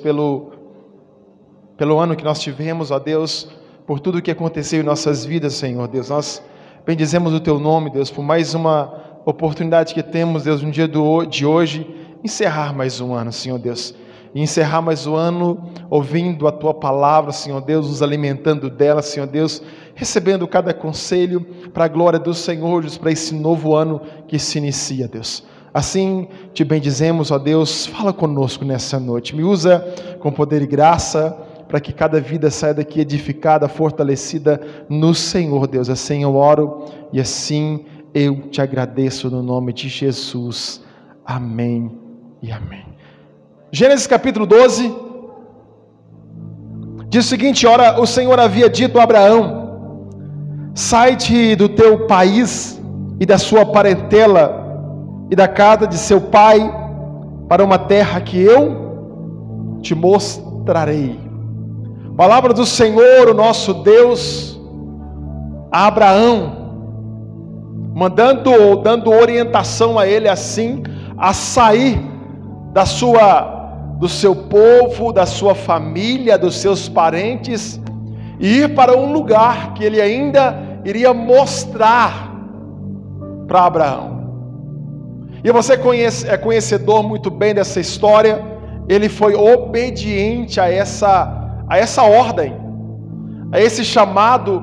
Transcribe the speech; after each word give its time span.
pelo, 0.00 0.52
pelo 1.76 1.98
ano 1.98 2.14
que 2.14 2.22
nós 2.22 2.38
tivemos, 2.40 2.92
ó 2.92 3.00
Deus, 3.00 3.50
por 3.84 3.98
tudo 3.98 4.22
que 4.22 4.30
aconteceu 4.30 4.80
em 4.80 4.84
nossas 4.84 5.24
vidas, 5.24 5.54
Senhor 5.54 5.88
Deus. 5.88 6.08
Nós 6.08 6.40
bendizemos 6.86 7.34
o 7.34 7.40
Teu 7.40 7.58
nome, 7.58 7.90
Deus, 7.90 8.08
por 8.08 8.22
mais 8.22 8.54
uma 8.54 9.20
oportunidade 9.26 9.92
que 9.92 10.00
temos, 10.00 10.44
Deus, 10.44 10.62
no 10.62 10.70
dia 10.70 10.86
do, 10.86 11.24
de 11.24 11.44
hoje, 11.44 11.84
encerrar 12.22 12.72
mais 12.72 13.00
um 13.00 13.12
ano, 13.12 13.32
Senhor 13.32 13.58
Deus. 13.58 13.92
E 14.32 14.40
encerrar 14.40 14.82
mais 14.82 15.04
um 15.04 15.16
ano 15.16 15.72
ouvindo 15.90 16.46
a 16.46 16.52
Tua 16.52 16.72
palavra, 16.72 17.32
Senhor 17.32 17.60
Deus, 17.60 17.88
nos 17.88 18.02
alimentando 18.04 18.70
dela, 18.70 19.02
Senhor 19.02 19.26
Deus, 19.26 19.60
recebendo 19.96 20.46
cada 20.46 20.72
conselho 20.72 21.44
para 21.74 21.86
a 21.86 21.88
glória 21.88 22.20
do 22.20 22.32
Senhor, 22.32 22.82
Deus, 22.82 22.96
para 22.96 23.10
esse 23.10 23.34
novo 23.34 23.74
ano 23.74 24.00
que 24.28 24.38
se 24.38 24.58
inicia, 24.58 25.08
Deus. 25.08 25.44
Assim 25.74 26.28
te 26.52 26.64
bendizemos, 26.64 27.30
ó 27.30 27.38
Deus, 27.38 27.86
fala 27.86 28.12
conosco 28.12 28.64
nessa 28.64 29.00
noite. 29.00 29.34
Me 29.34 29.42
usa 29.42 29.80
com 30.20 30.30
poder 30.30 30.60
e 30.62 30.66
graça 30.66 31.36
para 31.66 31.80
que 31.80 31.92
cada 31.92 32.20
vida 32.20 32.50
saia 32.50 32.74
daqui 32.74 33.00
edificada, 33.00 33.66
fortalecida 33.66 34.60
no 34.88 35.14
Senhor, 35.14 35.66
Deus. 35.66 35.88
Assim 35.88 36.22
eu 36.22 36.36
oro 36.36 36.84
e 37.10 37.18
assim 37.18 37.86
eu 38.12 38.42
te 38.50 38.60
agradeço 38.60 39.30
no 39.30 39.42
nome 39.42 39.72
de 39.72 39.88
Jesus. 39.88 40.82
Amém 41.24 41.90
e 42.42 42.52
amém. 42.52 42.84
Gênesis 43.70 44.06
capítulo 44.06 44.44
12 44.44 44.94
diz 47.08 47.24
o 47.24 47.28
seguinte: 47.28 47.66
Ora, 47.66 47.98
o 47.98 48.06
Senhor 48.06 48.38
havia 48.38 48.68
dito 48.68 49.00
a 49.00 49.04
Abraão: 49.04 49.78
Sai-te 50.74 51.56
do 51.56 51.70
teu 51.70 52.06
país 52.06 52.78
e 53.18 53.24
da 53.24 53.38
sua 53.38 53.64
parentela 53.64 54.61
e 55.32 55.34
da 55.34 55.48
casa 55.48 55.86
de 55.86 55.96
seu 55.96 56.20
pai 56.20 56.60
para 57.48 57.64
uma 57.64 57.78
terra 57.78 58.20
que 58.20 58.38
eu 58.38 59.78
te 59.80 59.94
mostrarei. 59.94 61.18
Palavra 62.14 62.52
do 62.52 62.66
Senhor, 62.66 63.30
o 63.30 63.32
nosso 63.32 63.72
Deus, 63.72 64.60
a 65.72 65.86
Abraão, 65.86 66.52
mandando 67.94 68.52
ou 68.52 68.82
dando 68.82 69.10
orientação 69.10 69.98
a 69.98 70.06
ele 70.06 70.28
assim 70.28 70.82
a 71.16 71.32
sair 71.32 71.98
da 72.74 72.84
sua 72.84 73.60
do 73.98 74.10
seu 74.10 74.36
povo, 74.36 75.14
da 75.14 75.24
sua 75.24 75.54
família, 75.54 76.36
dos 76.36 76.56
seus 76.56 76.90
parentes 76.90 77.80
e 78.38 78.58
ir 78.58 78.74
para 78.74 78.94
um 78.94 79.10
lugar 79.14 79.72
que 79.72 79.82
ele 79.82 79.98
ainda 79.98 80.58
iria 80.84 81.14
mostrar 81.14 82.30
para 83.48 83.64
Abraão. 83.64 84.11
E 85.44 85.50
você 85.50 85.76
conhece, 85.76 86.28
é 86.28 86.36
conhecedor 86.36 87.02
muito 87.02 87.30
bem 87.30 87.54
dessa 87.54 87.80
história. 87.80 88.42
Ele 88.88 89.08
foi 89.08 89.34
obediente 89.34 90.60
a 90.60 90.68
essa, 90.68 91.62
a 91.68 91.78
essa 91.78 92.02
ordem, 92.02 92.54
a 93.50 93.60
esse 93.60 93.84
chamado, 93.84 94.62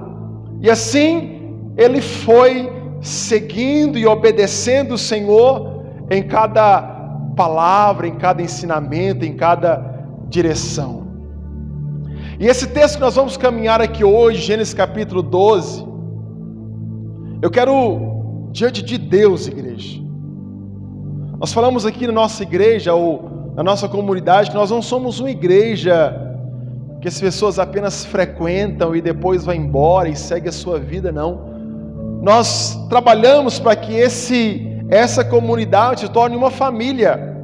e 0.62 0.70
assim 0.70 1.56
ele 1.78 2.02
foi 2.02 2.72
seguindo 3.02 3.98
e 3.98 4.06
obedecendo 4.06 4.94
o 4.94 4.98
Senhor 4.98 5.84
em 6.10 6.24
cada 6.24 6.82
palavra, 7.36 8.08
em 8.08 8.16
cada 8.16 8.42
ensinamento, 8.42 9.24
em 9.26 9.36
cada 9.36 10.04
direção. 10.28 11.08
E 12.40 12.48
esse 12.48 12.68
texto 12.68 12.96
que 12.96 13.02
nós 13.02 13.16
vamos 13.16 13.38
caminhar 13.38 13.82
aqui 13.82 14.04
hoje, 14.04 14.42
Gênesis 14.42 14.74
capítulo 14.74 15.22
12, 15.22 15.86
eu 17.42 17.50
quero, 17.50 18.50
diante 18.52 18.82
de 18.82 18.98
Deus, 18.98 19.48
igreja, 19.48 20.02
nós 21.40 21.54
falamos 21.54 21.86
aqui 21.86 22.06
na 22.06 22.12
nossa 22.12 22.44
igreja 22.44 22.94
ou 22.94 23.54
na 23.56 23.64
nossa 23.64 23.88
comunidade 23.88 24.50
que 24.50 24.58
nós 24.58 24.70
não 24.72 24.82
somos 24.82 25.22
uma 25.22 25.32
igreja 25.32 26.14
que 27.00 27.08
as 27.08 27.18
pessoas 27.18 27.58
apenas 27.58 28.04
frequentam 28.04 28.94
e 28.94 29.02
depois 29.02 29.46
vão 29.46 29.56
embora 29.56 30.10
e 30.10 30.18
segue 30.18 30.50
a 30.50 30.52
sua 30.52 30.78
vida, 30.78 31.14
não. 31.14 31.50
Nós 32.22 32.78
trabalhamos 32.90 33.58
para 33.58 33.74
que 33.74 33.94
esse 33.94 34.66
essa 34.90 35.24
comunidade 35.24 36.02
se 36.02 36.10
torne 36.10 36.36
uma 36.36 36.52
família 36.52 37.38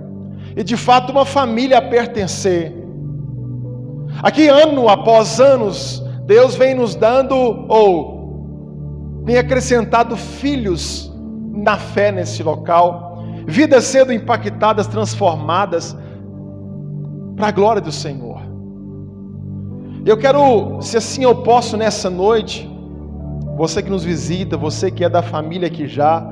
e 0.57 0.61
de 0.61 0.75
fato 0.75 1.13
uma 1.13 1.23
família 1.23 1.77
a 1.77 1.81
pertencer. 1.81 2.73
Aqui 4.21 4.49
ano 4.49 4.89
após 4.89 5.39
anos, 5.39 6.03
Deus 6.25 6.53
vem 6.53 6.75
nos 6.75 6.95
dando 6.95 7.33
ou 7.69 9.23
tem 9.25 9.37
acrescentado 9.37 10.17
filhos 10.17 11.09
na 11.53 11.77
fé 11.77 12.11
nesse 12.11 12.43
local 12.43 13.04
vidas 13.47 13.83
sendo 13.85 14.11
impactadas, 14.11 14.87
transformadas 14.87 15.95
para 17.35 17.47
a 17.47 17.51
glória 17.51 17.81
do 17.81 17.91
Senhor. 17.91 18.41
Eu 20.05 20.17
quero, 20.17 20.81
se 20.81 20.97
assim 20.97 21.23
eu 21.23 21.43
posso 21.43 21.75
nessa 21.75 22.09
noite, 22.09 22.69
você 23.57 23.81
que 23.81 23.89
nos 23.89 24.03
visita, 24.03 24.55
você 24.55 24.91
que 24.91 25.03
é 25.03 25.09
da 25.09 25.21
família 25.21 25.67
aqui 25.67 25.87
já, 25.87 26.23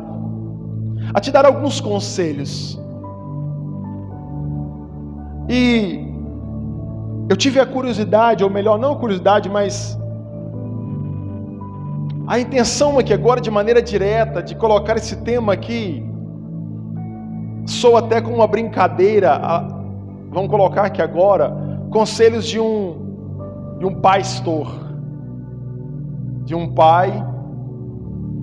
a 1.13 1.19
te 1.19 1.31
dar 1.31 1.45
alguns 1.45 1.79
conselhos. 1.81 2.79
E 5.49 6.05
eu 7.29 7.35
tive 7.35 7.59
a 7.59 7.65
curiosidade, 7.65 8.43
ou 8.43 8.49
melhor, 8.49 8.77
não 8.77 8.93
a 8.93 8.95
curiosidade, 8.95 9.49
mas 9.49 9.97
a 12.27 12.39
intenção 12.39 12.99
aqui 12.99 13.13
agora, 13.13 13.41
de 13.41 13.51
maneira 13.51 13.81
direta, 13.81 14.41
de 14.41 14.55
colocar 14.55 14.95
esse 14.97 15.17
tema 15.17 15.53
aqui 15.53 16.12
sou 17.65 17.97
até 17.97 18.21
com 18.21 18.31
uma 18.33 18.47
brincadeira, 18.47 19.39
vamos 20.31 20.49
colocar 20.49 20.85
aqui 20.85 21.01
agora, 21.01 21.55
conselhos 21.89 22.45
de 22.45 22.59
um, 22.59 23.75
de 23.79 23.85
um 23.85 23.95
pastor, 23.95 24.67
de 26.45 26.55
um 26.55 26.73
pai 26.73 27.11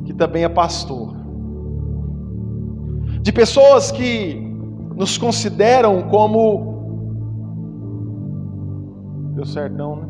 que 0.05 0.15
também 0.15 0.45
é 0.45 0.49
pastor, 0.49 1.15
de 3.23 3.33
pessoas 3.33 3.91
que 3.91 4.51
nos 4.97 5.17
consideram 5.17 6.03
como. 6.09 6.69
Deu 9.35 9.47
certo, 9.47 9.75
não, 9.75 9.97
né? 9.97 10.07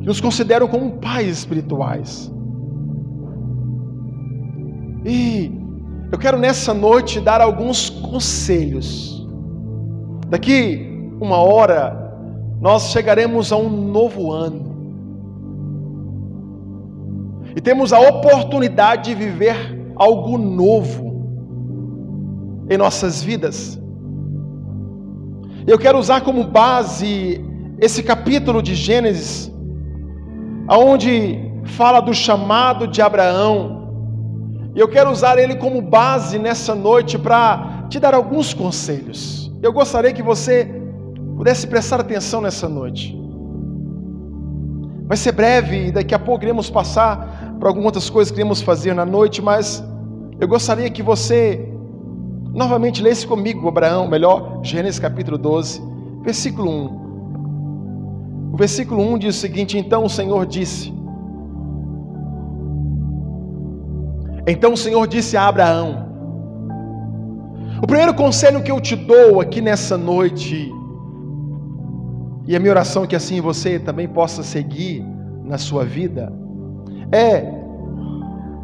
Que 0.00 0.06
nos 0.06 0.20
consideram 0.20 0.68
como 0.68 0.92
pais 0.98 1.28
espirituais. 1.28 2.32
E 5.04 5.55
eu 6.10 6.18
quero 6.18 6.38
nessa 6.38 6.72
noite 6.72 7.20
dar 7.20 7.40
alguns 7.40 7.90
conselhos. 7.90 9.26
Daqui 10.28 10.86
uma 11.20 11.38
hora, 11.38 12.06
nós 12.60 12.90
chegaremos 12.90 13.52
a 13.52 13.56
um 13.56 13.68
novo 13.68 14.32
ano. 14.32 14.74
E 17.56 17.60
temos 17.60 17.92
a 17.92 17.98
oportunidade 17.98 19.10
de 19.10 19.14
viver 19.14 19.56
algo 19.96 20.36
novo 20.36 21.06
em 22.68 22.76
nossas 22.76 23.22
vidas. 23.22 23.80
Eu 25.66 25.78
quero 25.78 25.98
usar 25.98 26.20
como 26.20 26.44
base 26.44 27.42
esse 27.80 28.02
capítulo 28.02 28.62
de 28.62 28.74
Gênesis, 28.74 29.52
aonde 30.68 31.40
fala 31.64 32.00
do 32.00 32.14
chamado 32.14 32.86
de 32.86 33.02
Abraão 33.02 33.85
e 34.76 34.78
eu 34.78 34.86
quero 34.86 35.10
usar 35.10 35.38
ele 35.38 35.56
como 35.56 35.80
base 35.80 36.38
nessa 36.38 36.74
noite 36.74 37.18
para 37.18 37.86
te 37.88 37.98
dar 37.98 38.12
alguns 38.12 38.52
conselhos. 38.52 39.50
Eu 39.62 39.72
gostaria 39.72 40.12
que 40.12 40.22
você 40.22 40.70
pudesse 41.34 41.66
prestar 41.66 41.98
atenção 41.98 42.42
nessa 42.42 42.68
noite. 42.68 43.18
Vai 45.06 45.16
ser 45.16 45.32
breve 45.32 45.86
e 45.86 45.92
daqui 45.92 46.14
a 46.14 46.18
pouco 46.18 46.44
iremos 46.44 46.68
passar 46.68 47.54
por 47.58 47.68
algumas 47.68 47.86
outras 47.86 48.10
coisas 48.10 48.30
que 48.30 48.38
iremos 48.38 48.60
fazer 48.60 48.92
na 48.92 49.06
noite, 49.06 49.40
mas 49.40 49.82
eu 50.38 50.46
gostaria 50.46 50.90
que 50.90 51.02
você 51.02 51.66
novamente 52.52 53.02
lesse 53.02 53.26
comigo 53.26 53.66
Abraão, 53.68 54.06
melhor, 54.06 54.60
Gênesis 54.62 55.00
capítulo 55.00 55.38
12, 55.38 55.80
versículo 56.22 56.70
1. 56.70 58.52
O 58.52 58.56
versículo 58.58 59.02
1 59.14 59.18
diz 59.20 59.36
o 59.36 59.40
seguinte: 59.40 59.78
Então 59.78 60.04
o 60.04 60.10
Senhor 60.10 60.44
disse: 60.44 60.92
Então 64.46 64.74
o 64.74 64.76
Senhor 64.76 65.06
disse 65.08 65.36
a 65.36 65.48
Abraão: 65.48 66.06
O 67.82 67.86
primeiro 67.86 68.14
conselho 68.14 68.62
que 68.62 68.70
eu 68.70 68.80
te 68.80 68.94
dou 68.94 69.40
aqui 69.40 69.60
nessa 69.60 69.98
noite, 69.98 70.72
e 72.46 72.54
a 72.54 72.60
minha 72.60 72.70
oração 72.70 73.04
é 73.04 73.06
que 73.06 73.16
assim 73.16 73.40
você 73.40 73.78
também 73.78 74.06
possa 74.06 74.42
seguir 74.44 75.04
na 75.44 75.58
sua 75.58 75.84
vida, 75.84 76.32
é 77.10 77.56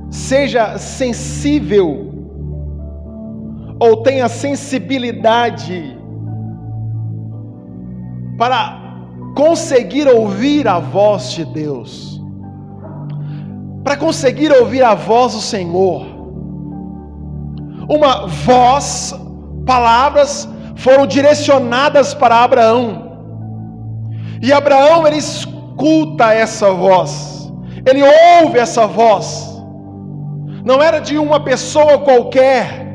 seja 0.09 0.79
sensível 0.79 2.13
ou 3.81 4.03
tenha 4.03 4.29
sensibilidade 4.29 5.99
para 8.39 8.79
conseguir 9.35 10.07
ouvir 10.07 10.69
a 10.69 10.79
voz 10.79 11.33
de 11.33 11.45
Deus 11.47 12.22
para 13.83 13.97
conseguir 13.97 14.53
ouvir 14.53 14.83
a 14.83 14.95
voz 14.95 15.33
do 15.33 15.41
Senhor. 15.41 16.07
Uma 17.89 18.27
voz, 18.27 19.15
palavras 19.67 20.49
foram 20.77 21.07
direcionadas 21.07 22.15
para 22.15 22.43
Abraão. 22.43 23.11
E 24.41 24.53
Abraão 24.53 25.07
ele 25.07 25.17
escuta 25.17 26.33
essa 26.33 26.71
voz, 26.73 27.53
ele 27.87 28.03
ouve 28.41 28.59
essa 28.59 28.87
voz. 28.87 29.51
Não 30.65 30.81
era 30.81 31.01
de 31.01 31.19
uma 31.19 31.41
pessoa 31.41 31.99
qualquer, 31.99 32.87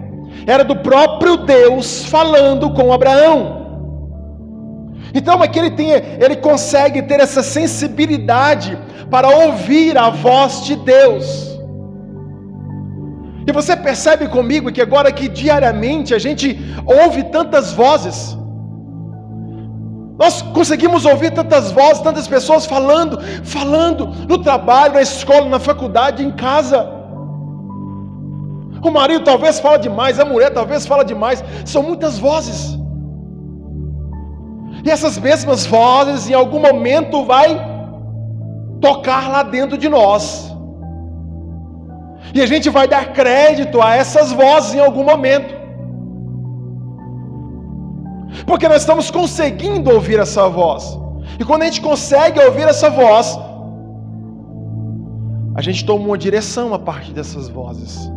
era 0.45 0.63
do 0.63 0.77
próprio 0.77 1.37
Deus 1.37 2.05
falando 2.05 2.71
com 2.71 2.93
Abraão. 2.93 3.56
Então 5.17 5.41
aqui 5.41 5.57
ele 5.59 5.71
tem, 5.71 5.89
ele 6.25 6.35
consegue 6.35 7.01
ter 7.09 7.19
essa 7.19 7.41
sensibilidade 7.41 8.77
para 9.13 9.27
ouvir 9.43 9.97
a 9.97 10.09
voz 10.09 10.63
de 10.67 10.75
Deus. 10.75 11.25
E 13.47 13.51
você 13.51 13.75
percebe 13.75 14.27
comigo 14.27 14.71
que 14.71 14.81
agora 14.87 15.11
que 15.11 15.27
diariamente 15.27 16.13
a 16.13 16.19
gente 16.19 16.47
ouve 16.85 17.23
tantas 17.35 17.73
vozes, 17.73 18.37
nós 20.21 20.41
conseguimos 20.57 21.03
ouvir 21.05 21.31
tantas 21.31 21.71
vozes, 21.71 22.01
tantas 22.09 22.27
pessoas 22.27 22.65
falando, 22.65 23.19
falando 23.43 24.07
no 24.31 24.37
trabalho, 24.37 24.95
na 24.95 25.01
escola, 25.01 25.47
na 25.49 25.59
faculdade, 25.59 26.23
em 26.23 26.31
casa. 26.31 26.79
O 28.87 28.91
marido 28.91 29.23
talvez 29.23 29.59
fala 29.59 29.77
demais, 29.77 30.19
a 30.19 30.25
mulher 30.25 30.51
talvez 30.51 30.85
fala 30.85 31.03
demais. 31.03 31.43
São 31.65 31.81
muitas 31.81 32.19
vozes. 32.19 32.77
E 34.83 34.89
essas 34.89 35.17
mesmas 35.17 35.65
vozes, 35.65 36.29
em 36.29 36.33
algum 36.33 36.59
momento, 36.59 37.25
vai 37.25 37.59
tocar 38.79 39.29
lá 39.29 39.43
dentro 39.43 39.77
de 39.77 39.89
nós. 39.89 40.53
E 42.33 42.41
a 42.41 42.45
gente 42.45 42.69
vai 42.69 42.87
dar 42.87 43.13
crédito 43.13 43.81
a 43.81 43.95
essas 43.95 44.31
vozes 44.31 44.75
em 44.75 44.79
algum 44.79 45.03
momento. 45.03 45.55
Porque 48.45 48.67
nós 48.67 48.81
estamos 48.81 49.09
conseguindo 49.09 49.89
ouvir 49.91 50.19
essa 50.19 50.47
voz. 50.47 50.97
E 51.39 51.43
quando 51.43 51.63
a 51.63 51.65
gente 51.65 51.81
consegue 51.81 52.39
ouvir 52.39 52.67
essa 52.67 52.89
voz, 52.89 53.37
a 55.55 55.61
gente 55.61 55.85
toma 55.85 56.05
uma 56.05 56.17
direção 56.17 56.73
a 56.73 56.79
partir 56.79 57.13
dessas 57.13 57.49
vozes. 57.49 58.11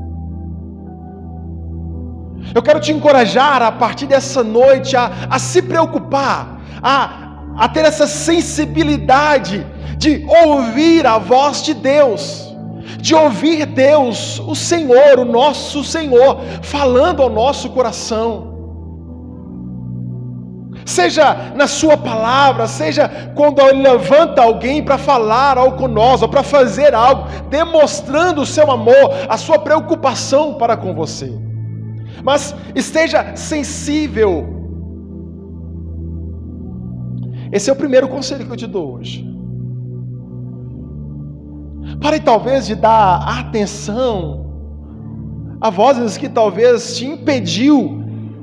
Eu 2.54 2.62
quero 2.62 2.80
te 2.80 2.92
encorajar 2.92 3.62
a 3.62 3.70
partir 3.70 4.06
dessa 4.06 4.42
noite 4.42 4.96
a, 4.96 5.10
a 5.30 5.38
se 5.38 5.62
preocupar, 5.62 6.60
a, 6.82 7.44
a 7.56 7.68
ter 7.68 7.84
essa 7.84 8.06
sensibilidade 8.06 9.66
de 9.96 10.24
ouvir 10.44 11.06
a 11.06 11.18
voz 11.18 11.62
de 11.62 11.74
Deus, 11.74 12.52
de 12.98 13.14
ouvir 13.14 13.66
Deus, 13.66 14.40
o 14.40 14.54
Senhor, 14.54 15.18
o 15.18 15.24
nosso 15.24 15.84
Senhor, 15.84 16.40
falando 16.62 17.22
ao 17.22 17.30
nosso 17.30 17.70
coração. 17.70 18.48
Seja 20.84 21.52
na 21.54 21.68
sua 21.68 21.96
palavra, 21.96 22.66
seja 22.66 23.32
quando 23.36 23.60
ele 23.60 23.82
levanta 23.82 24.42
alguém 24.42 24.82
para 24.82 24.98
falar 24.98 25.56
algo 25.56 25.76
conosco, 25.76 26.26
para 26.28 26.42
fazer 26.42 26.94
algo, 26.94 27.28
demonstrando 27.48 28.40
o 28.40 28.46
seu 28.46 28.68
amor, 28.72 29.14
a 29.28 29.36
sua 29.36 29.58
preocupação 29.58 30.54
para 30.54 30.76
com 30.76 30.92
você 30.92 31.49
mas 32.22 32.54
esteja 32.74 33.34
sensível. 33.36 34.60
Esse 37.52 37.68
é 37.68 37.72
o 37.72 37.76
primeiro 37.76 38.08
conselho 38.08 38.46
que 38.46 38.52
eu 38.52 38.56
te 38.56 38.66
dou 38.66 38.94
hoje. 38.94 39.28
Pare 42.00 42.20
talvez 42.20 42.66
de 42.66 42.74
dar 42.74 43.16
atenção 43.40 44.46
a 45.60 45.68
vozes 45.68 46.16
que 46.16 46.28
talvez 46.28 46.96
te 46.96 47.04
impediu 47.04 48.02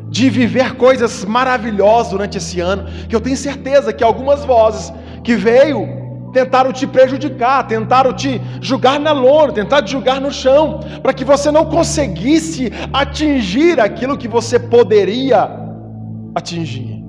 de 0.10 0.30
viver 0.30 0.76
coisas 0.76 1.26
maravilhosas 1.26 2.12
durante 2.12 2.38
esse 2.38 2.60
ano, 2.60 2.86
que 3.10 3.16
eu 3.16 3.22
tenho 3.22 3.36
certeza 3.36 3.92
que 3.92 4.04
algumas 4.04 4.46
vozes 4.46 4.94
que 5.24 5.36
veio 5.36 5.97
tentaram 6.38 6.72
te 6.72 6.86
prejudicar, 6.86 7.66
tentaram 7.66 8.14
te 8.14 8.40
julgar 8.62 9.00
na 9.00 9.12
lona, 9.12 9.52
tentaram 9.52 9.84
te 9.84 9.92
julgar 9.92 10.22
no 10.22 10.32
chão, 10.32 10.80
para 11.02 11.12
que 11.12 11.26
você 11.26 11.50
não 11.50 11.66
conseguisse 11.66 12.72
atingir 12.94 13.80
aquilo 13.80 14.20
que 14.22 14.28
você 14.28 14.60
poderia 14.60 15.50
atingir. 16.36 17.04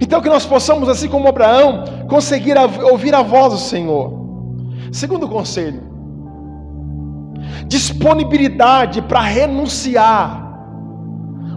Então 0.00 0.20
que 0.20 0.28
nós 0.28 0.44
possamos, 0.44 0.88
assim 0.88 1.08
como 1.08 1.28
Abraão, 1.28 1.84
conseguir 2.08 2.56
ouvir 2.90 3.14
a 3.14 3.22
voz 3.22 3.52
do 3.52 3.58
Senhor. 3.58 4.04
Segundo 4.90 5.28
conselho, 5.28 5.80
disponibilidade 7.68 9.00
para 9.00 9.20
renunciar 9.20 10.44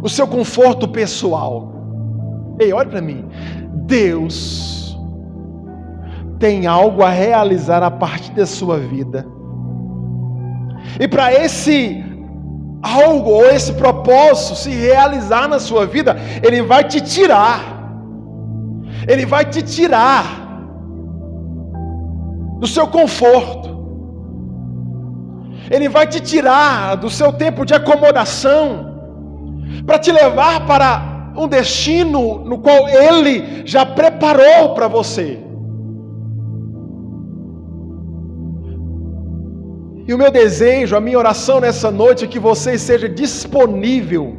o 0.03 0.07
seu 0.07 0.27
conforto 0.27 0.88
pessoal. 0.88 1.79
Ei, 2.60 2.72
para 2.74 3.02
mim. 3.02 3.26
Deus 3.86 4.98
tem 6.38 6.68
algo 6.68 7.04
a 7.04 7.10
realizar 7.10 7.82
a 7.84 7.92
partir 7.92 8.32
da 8.34 8.46
sua 8.46 8.78
vida. 8.78 9.26
E 11.00 11.08
para 11.08 11.34
esse 11.34 12.04
algo 12.82 13.32
ou 13.32 13.46
esse 13.46 13.74
propósito 13.74 14.56
se 14.56 14.70
realizar 14.70 15.48
na 15.48 15.60
sua 15.60 15.86
vida, 15.86 16.16
ele 16.44 16.62
vai 16.62 16.84
te 16.84 17.02
tirar. 17.02 17.62
Ele 19.08 19.26
vai 19.26 19.46
te 19.46 19.62
tirar 19.62 20.26
do 22.60 22.68
seu 22.68 22.88
conforto. 22.88 23.70
Ele 25.72 25.88
vai 25.88 26.08
te 26.08 26.20
tirar 26.20 26.96
do 26.96 27.10
seu 27.10 27.32
tempo 27.32 27.66
de 27.66 27.74
acomodação 27.74 28.90
para 29.86 30.00
te 30.00 30.12
levar 30.12 30.66
para 30.66 31.09
um 31.39 31.47
destino 31.47 32.39
no 32.39 32.57
qual 32.59 32.88
Ele 32.89 33.63
já 33.65 33.86
preparou 33.86 34.74
para 34.75 34.88
você. 34.88 35.39
E 40.07 40.13
o 40.13 40.18
meu 40.18 40.31
desejo, 40.31 40.95
a 40.95 41.00
minha 41.00 41.18
oração 41.18 41.59
nessa 41.59 41.89
noite 41.91 42.25
é 42.25 42.27
que 42.27 42.39
você 42.39 42.74
esteja 42.74 43.07
disponível 43.07 44.36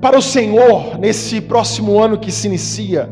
para 0.00 0.16
o 0.16 0.22
Senhor 0.22 0.98
nesse 0.98 1.40
próximo 1.40 1.98
ano 1.98 2.18
que 2.18 2.30
se 2.30 2.46
inicia. 2.46 3.10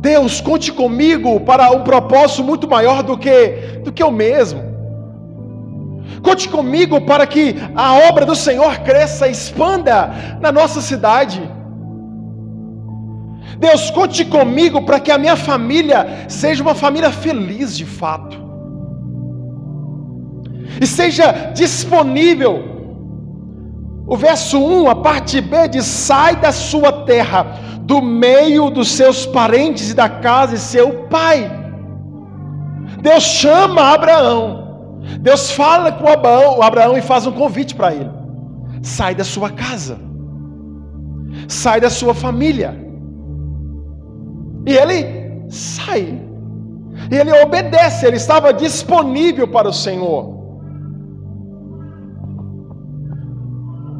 Deus, 0.00 0.40
conte 0.40 0.72
comigo 0.72 1.40
para 1.40 1.70
um 1.70 1.84
propósito 1.84 2.42
muito 2.42 2.68
maior 2.68 3.02
do 3.02 3.16
que 3.16 3.36
do 3.84 3.92
que 3.92 4.02
eu 4.02 4.10
mesmo. 4.10 4.69
Conte 6.22 6.48
comigo 6.48 7.00
para 7.00 7.26
que 7.26 7.56
a 7.74 7.94
obra 8.08 8.26
do 8.26 8.34
Senhor 8.34 8.78
cresça 8.80 9.28
expanda 9.28 10.38
na 10.40 10.52
nossa 10.52 10.80
cidade. 10.80 11.40
Deus, 13.58 13.90
conte 13.90 14.24
comigo 14.24 14.82
para 14.82 15.00
que 15.00 15.10
a 15.10 15.18
minha 15.18 15.36
família 15.36 16.24
seja 16.28 16.62
uma 16.62 16.74
família 16.74 17.10
feliz 17.10 17.76
de 17.76 17.84
fato. 17.84 18.38
E 20.80 20.86
seja 20.86 21.52
disponível. 21.54 22.68
O 24.06 24.16
verso 24.16 24.58
1, 24.58 24.90
a 24.90 24.94
parte 24.94 25.40
B 25.40 25.68
diz: 25.68 25.84
Sai 25.84 26.36
da 26.36 26.52
sua 26.52 27.04
terra, 27.04 27.58
do 27.82 28.00
meio 28.02 28.70
dos 28.70 28.90
seus 28.92 29.26
parentes 29.26 29.90
e 29.90 29.94
da 29.94 30.08
casa 30.08 30.54
de 30.54 30.60
seu 30.60 31.04
pai. 31.04 31.50
Deus 33.02 33.22
chama 33.22 33.92
Abraão 33.92 34.69
Deus 35.20 35.50
fala 35.50 35.92
com 35.92 36.08
Abraão, 36.08 36.62
Abraão 36.62 36.96
e 36.96 37.02
faz 37.02 37.26
um 37.26 37.32
convite 37.32 37.74
para 37.74 37.94
ele: 37.94 38.10
sai 38.82 39.14
da 39.14 39.24
sua 39.24 39.50
casa, 39.50 39.98
sai 41.48 41.80
da 41.80 41.90
sua 41.90 42.14
família. 42.14 42.74
E 44.66 44.72
ele 44.72 45.48
sai, 45.48 46.20
e 47.10 47.14
ele 47.14 47.32
obedece, 47.42 48.06
ele 48.06 48.16
estava 48.16 48.52
disponível 48.52 49.48
para 49.48 49.68
o 49.68 49.72
Senhor. 49.72 50.38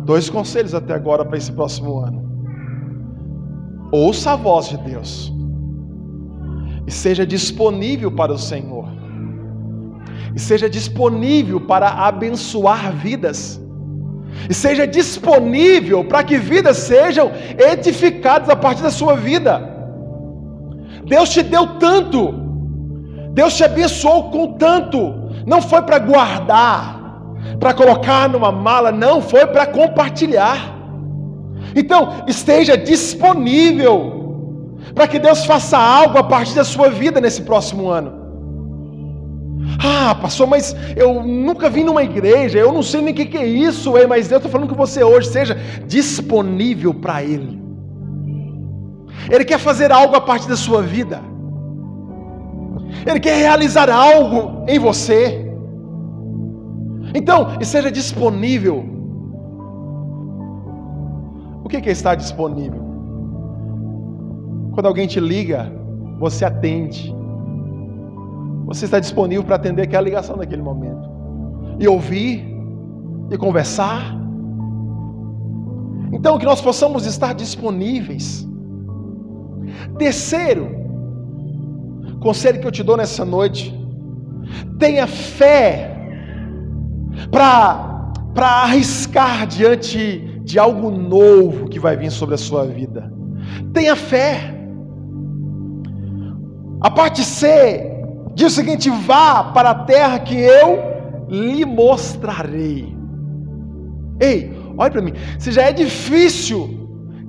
Dois 0.04 0.28
conselhos 0.28 0.74
até 0.74 0.92
agora 0.92 1.24
para 1.24 1.38
esse 1.38 1.52
próximo 1.52 1.98
ano. 1.98 2.20
Ouça 3.92 4.32
a 4.32 4.36
voz 4.36 4.68
de 4.68 4.76
Deus 4.78 5.32
e 6.86 6.90
seja 6.90 7.26
disponível 7.26 8.10
para 8.10 8.32
o 8.32 8.38
Senhor 8.38 8.79
e 10.34 10.38
seja 10.38 10.68
disponível 10.68 11.60
para 11.60 11.88
abençoar 11.88 12.92
vidas. 12.92 13.60
E 14.48 14.54
seja 14.54 14.86
disponível 14.86 16.04
para 16.04 16.22
que 16.22 16.36
vidas 16.36 16.76
sejam 16.76 17.30
edificadas 17.58 18.48
a 18.48 18.56
partir 18.56 18.82
da 18.82 18.90
sua 18.90 19.14
vida. 19.16 19.68
Deus 21.04 21.28
te 21.30 21.42
deu 21.42 21.66
tanto, 21.78 22.32
Deus 23.32 23.56
te 23.56 23.64
abençoou 23.64 24.30
com 24.30 24.52
tanto, 24.54 24.98
não 25.46 25.60
foi 25.60 25.82
para 25.82 25.98
guardar, 25.98 27.00
para 27.58 27.74
colocar 27.74 28.28
numa 28.28 28.52
mala, 28.52 28.92
não, 28.92 29.20
foi 29.20 29.46
para 29.46 29.66
compartilhar. 29.66 30.76
Então, 31.74 32.24
esteja 32.26 32.76
disponível 32.76 34.20
para 34.94 35.06
que 35.06 35.18
Deus 35.18 35.44
faça 35.44 35.78
algo 35.78 36.18
a 36.18 36.24
partir 36.24 36.54
da 36.54 36.64
sua 36.64 36.88
vida 36.88 37.20
nesse 37.20 37.42
próximo 37.42 37.88
ano. 37.88 38.19
Ah, 39.82 40.14
pastor, 40.14 40.46
mas 40.46 40.74
eu 40.96 41.22
nunca 41.22 41.68
vim 41.68 41.84
numa 41.84 42.02
igreja, 42.02 42.58
eu 42.58 42.72
não 42.72 42.82
sei 42.82 43.02
nem 43.02 43.12
o 43.12 43.16
que, 43.16 43.26
que 43.26 43.36
é 43.36 43.46
isso, 43.46 43.92
mas 44.08 44.28
Deus 44.28 44.40
está 44.40 44.48
falando 44.48 44.68
que 44.68 44.76
você 44.76 45.02
hoje 45.02 45.28
seja 45.28 45.56
disponível 45.86 46.94
para 46.94 47.22
Ele. 47.22 47.60
Ele 49.30 49.44
quer 49.44 49.58
fazer 49.58 49.92
algo 49.92 50.16
a 50.16 50.20
partir 50.20 50.48
da 50.48 50.56
sua 50.56 50.82
vida. 50.82 51.20
Ele 53.06 53.20
quer 53.20 53.36
realizar 53.36 53.90
algo 53.90 54.64
em 54.68 54.78
você. 54.78 55.46
Então, 57.14 57.56
esteja 57.60 57.90
disponível. 57.90 58.84
O 61.64 61.68
que 61.68 61.76
é 61.76 61.92
estar 61.92 62.14
disponível? 62.14 62.82
Quando 64.72 64.86
alguém 64.86 65.06
te 65.06 65.20
liga, 65.20 65.72
você 66.18 66.44
atende. 66.44 67.14
Você 68.70 68.84
está 68.84 69.00
disponível 69.00 69.42
para 69.42 69.56
atender 69.56 69.82
aquela 69.82 70.04
ligação 70.04 70.36
naquele 70.36 70.62
momento. 70.62 71.10
E 71.80 71.88
ouvir, 71.88 72.46
e 73.28 73.36
conversar. 73.36 74.16
Então, 76.12 76.38
que 76.38 76.44
nós 76.44 76.60
possamos 76.60 77.04
estar 77.04 77.34
disponíveis. 77.34 78.48
Terceiro, 79.98 80.68
conselho 82.20 82.60
que 82.60 82.66
eu 82.68 82.70
te 82.70 82.84
dou 82.84 82.96
nessa 82.96 83.24
noite: 83.24 83.76
tenha 84.78 85.08
fé 85.08 85.96
para 87.32 88.14
arriscar 88.36 89.48
diante 89.48 90.40
de 90.44 90.60
algo 90.60 90.92
novo 90.92 91.68
que 91.68 91.80
vai 91.80 91.96
vir 91.96 92.12
sobre 92.12 92.36
a 92.36 92.38
sua 92.38 92.64
vida. 92.66 93.12
Tenha 93.72 93.96
fé. 93.96 94.56
A 96.80 96.88
parte 96.88 97.24
C 97.24 97.99
diz 98.40 98.52
o 98.52 98.56
seguinte: 98.56 98.88
vá 98.90 99.44
para 99.44 99.70
a 99.70 99.74
terra 99.74 100.18
que 100.18 100.34
eu 100.34 100.82
lhe 101.28 101.64
mostrarei. 101.64 102.96
Ei, 104.18 104.52
olha 104.76 104.90
para 104.90 105.02
mim, 105.02 105.12
se 105.38 105.52
já 105.52 105.62
é 105.62 105.72
difícil 105.72 106.78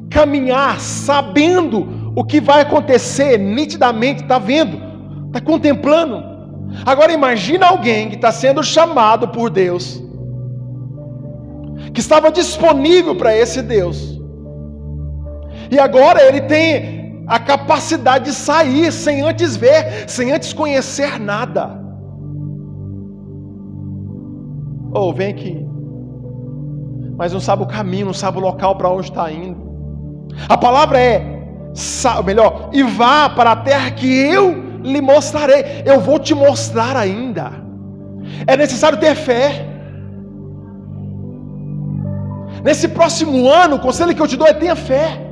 caminhar 0.09 0.79
sabendo 0.79 2.13
o 2.15 2.23
que 2.23 2.41
vai 2.41 2.61
acontecer 2.61 3.37
nitidamente, 3.37 4.23
está 4.23 4.39
vendo, 4.39 4.81
está 5.27 5.41
contemplando. 5.41 6.31
Agora 6.85 7.11
imagina 7.11 7.67
alguém 7.67 8.09
que 8.09 8.15
está 8.15 8.31
sendo 8.31 8.63
chamado 8.63 9.27
por 9.27 9.49
Deus, 9.49 10.01
que 11.93 11.99
estava 11.99 12.31
disponível 12.31 13.15
para 13.15 13.35
esse 13.35 13.61
Deus, 13.61 14.19
e 15.69 15.77
agora 15.77 16.21
ele 16.23 16.41
tem 16.41 17.00
a 17.31 17.39
capacidade 17.39 18.25
de 18.25 18.33
sair 18.33 18.91
sem 18.91 19.21
antes 19.21 19.55
ver, 19.55 20.03
sem 20.05 20.33
antes 20.33 20.51
conhecer 20.51 21.17
nada. 21.17 21.79
Ou 24.93 25.09
oh, 25.09 25.13
vem 25.13 25.29
aqui, 25.29 25.65
mas 27.15 27.31
não 27.31 27.39
sabe 27.39 27.63
o 27.63 27.65
caminho, 27.65 28.07
não 28.07 28.13
sabe 28.13 28.37
o 28.37 28.41
local 28.41 28.75
para 28.75 28.89
onde 28.89 29.09
está 29.09 29.31
indo. 29.31 29.57
A 30.49 30.57
palavra 30.57 30.99
é, 30.99 31.23
melhor, 32.25 32.69
e 32.73 32.83
vá 32.83 33.29
para 33.29 33.53
a 33.53 33.55
terra 33.55 33.89
que 33.91 34.07
eu 34.07 34.81
lhe 34.83 34.99
mostrarei. 34.99 35.83
Eu 35.85 36.01
vou 36.01 36.19
te 36.19 36.35
mostrar 36.35 36.97
ainda. 36.97 37.49
É 38.45 38.57
necessário 38.57 38.99
ter 38.99 39.15
fé. 39.15 39.65
Nesse 42.61 42.89
próximo 42.89 43.47
ano, 43.47 43.77
o 43.77 43.79
conselho 43.79 44.13
que 44.13 44.21
eu 44.21 44.27
te 44.27 44.35
dou 44.35 44.45
é 44.45 44.53
tenha 44.53 44.75
fé. 44.75 45.30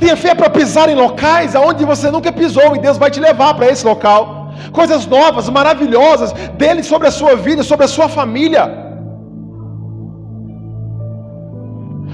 Tenha 0.00 0.16
fé 0.24 0.34
para 0.34 0.50
pisar 0.58 0.88
em 0.88 0.98
locais 1.04 1.54
aonde 1.54 1.84
você 1.92 2.10
nunca 2.10 2.32
pisou 2.40 2.74
e 2.76 2.80
Deus 2.86 2.98
vai 2.98 3.10
te 3.10 3.20
levar 3.28 3.52
para 3.54 3.68
esse 3.72 3.84
local. 3.92 4.24
Coisas 4.72 5.06
novas, 5.06 5.48
maravilhosas 5.48 6.32
dele 6.60 6.82
sobre 6.82 7.08
a 7.08 7.14
sua 7.20 7.34
vida, 7.36 7.62
sobre 7.62 7.84
a 7.84 7.88
sua 7.96 8.08
família. 8.08 8.64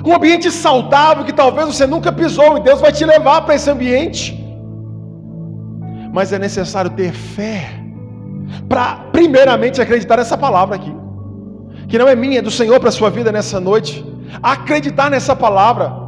Um 0.05 0.15
ambiente 0.15 0.51
saudável 0.51 1.25
que 1.25 1.33
talvez 1.33 1.67
você 1.73 1.87
nunca 1.87 2.13
pisou 2.13 2.57
e 2.59 2.61
Deus 2.61 2.81
vai 2.81 2.93
te 2.93 3.05
levar 3.05 3.43
para 3.43 3.55
esse 3.55 3.71
ambiente 3.71 4.43
mas 6.13 6.33
é 6.33 6.39
necessário 6.39 6.91
ter 6.91 7.13
fé 7.13 7.71
para, 8.69 8.87
primeiramente, 9.13 9.81
acreditar 9.81 10.19
nessa 10.19 10.37
palavra 10.37 10.77
aqui, 10.77 10.95
que 11.89 11.99
não 11.99 12.07
é 12.07 12.15
minha, 12.15 12.39
é 12.41 12.43
do 12.43 12.51
Senhor 12.51 12.79
para 12.79 12.91
a 12.91 12.93
sua 12.93 13.11
vida 13.11 13.33
nessa 13.33 13.59
noite. 13.59 14.05
Acreditar 14.43 15.11
nessa 15.11 15.35
palavra. 15.35 16.02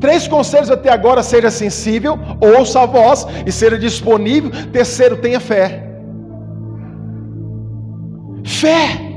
Três 0.00 0.26
conselhos 0.26 0.70
até 0.70 0.90
agora: 0.90 1.22
seja 1.22 1.50
sensível, 1.50 2.18
ouça 2.40 2.80
a 2.80 2.86
voz 2.86 3.26
e 3.46 3.52
seja 3.52 3.78
disponível. 3.78 4.50
Terceiro, 4.72 5.16
tenha 5.18 5.40
fé. 5.40 5.86
Fé. 8.44 9.10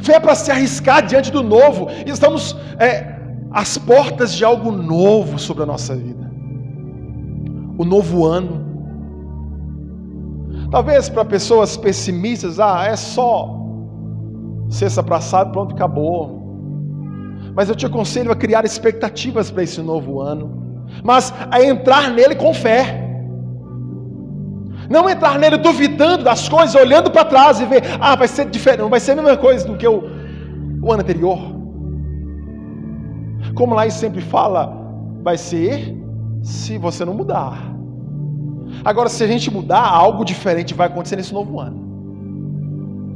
Fé 0.00 0.18
para 0.18 0.34
se 0.34 0.50
arriscar 0.50 1.06
diante 1.06 1.30
do 1.30 1.42
novo. 1.42 1.88
Estamos 2.06 2.56
é, 2.78 3.16
às 3.50 3.76
portas 3.76 4.34
de 4.34 4.44
algo 4.44 4.70
novo 4.70 5.38
sobre 5.38 5.62
a 5.62 5.66
nossa 5.66 5.94
vida. 5.94 6.30
O 7.78 7.84
novo 7.84 8.26
ano. 8.26 8.68
Talvez 10.70 11.08
para 11.08 11.24
pessoas 11.24 11.76
pessimistas, 11.76 12.60
ah, 12.60 12.84
é 12.86 12.94
só 12.94 13.58
sexta 14.68 15.02
para 15.02 15.20
sábado, 15.20 15.52
pronto, 15.52 15.74
acabou. 15.74 16.39
Mas 17.54 17.68
eu 17.68 17.76
te 17.76 17.86
aconselho 17.86 18.30
a 18.30 18.36
criar 18.36 18.64
expectativas 18.64 19.50
para 19.50 19.62
esse 19.62 19.80
novo 19.80 20.20
ano, 20.20 20.86
mas 21.04 21.32
a 21.50 21.62
entrar 21.62 22.10
nele 22.10 22.34
com 22.34 22.52
fé. 22.54 23.06
Não 24.88 25.08
entrar 25.08 25.38
nele 25.38 25.56
duvidando 25.56 26.24
das 26.24 26.48
coisas, 26.48 26.74
olhando 26.74 27.10
para 27.10 27.24
trás 27.24 27.60
e 27.60 27.64
ver, 27.64 27.82
ah, 28.00 28.16
vai 28.16 28.26
ser 28.26 28.46
diferente, 28.46 28.80
não 28.80 28.88
vai 28.88 28.98
ser 28.98 29.12
a 29.12 29.16
mesma 29.16 29.36
coisa 29.36 29.66
do 29.66 29.76
que 29.76 29.86
o, 29.86 30.02
o 30.82 30.92
ano 30.92 31.02
anterior. 31.02 31.38
Como 33.54 33.74
lá 33.74 33.88
sempre 33.90 34.20
fala, 34.20 34.76
vai 35.22 35.36
ser 35.36 35.96
se 36.42 36.78
você 36.78 37.04
não 37.04 37.14
mudar. 37.14 37.70
Agora, 38.84 39.08
se 39.08 39.22
a 39.22 39.26
gente 39.26 39.50
mudar, 39.50 39.86
algo 39.86 40.24
diferente 40.24 40.74
vai 40.74 40.86
acontecer 40.86 41.16
nesse 41.16 41.34
novo 41.34 41.60
ano. 41.60 41.78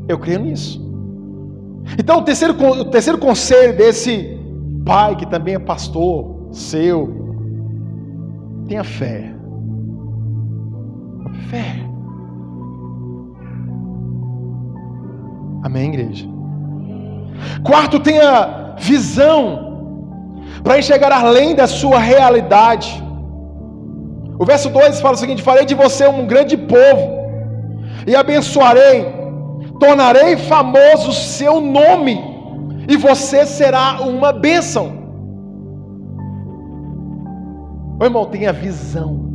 Eu 0.09 0.19
creio 0.19 0.41
nisso. 0.41 0.84
Então, 1.99 2.19
o 2.19 2.23
terceiro, 2.23 2.55
o 2.55 2.85
terceiro 2.87 3.19
conselho 3.19 3.77
desse 3.77 4.39
pai, 4.85 5.17
que 5.17 5.27
também 5.27 5.55
é 5.55 5.59
pastor 5.59 6.49
seu, 6.53 6.99
tenha 8.69 8.85
fé. 8.85 9.33
Fé. 11.51 11.85
Amém, 15.63 15.89
igreja? 15.89 16.27
Quarto, 17.63 17.99
tenha 18.01 18.75
visão 18.79 19.39
para 20.63 20.79
enxergar 20.79 21.13
além 21.13 21.55
da 21.55 21.67
sua 21.67 21.99
realidade. 21.99 23.03
O 24.39 24.45
verso 24.45 24.69
2 24.69 25.01
fala 25.01 25.15
o 25.15 25.19
seguinte: 25.19 25.43
Farei 25.43 25.65
de 25.65 25.75
você 25.75 26.07
um 26.07 26.27
grande 26.27 26.57
povo, 26.57 27.05
e 28.07 28.15
abençoarei, 28.15 29.07
tornarei 29.79 30.37
famoso 30.37 31.11
o 31.11 31.13
seu 31.13 31.61
nome, 31.61 32.23
e 32.89 32.97
você 32.97 33.47
será 33.47 34.01
uma 34.01 34.33
bênção. 34.33 35.05
Meu 37.99 38.07
irmão, 38.09 38.27
tenha 38.27 38.53
visão, 38.53 39.31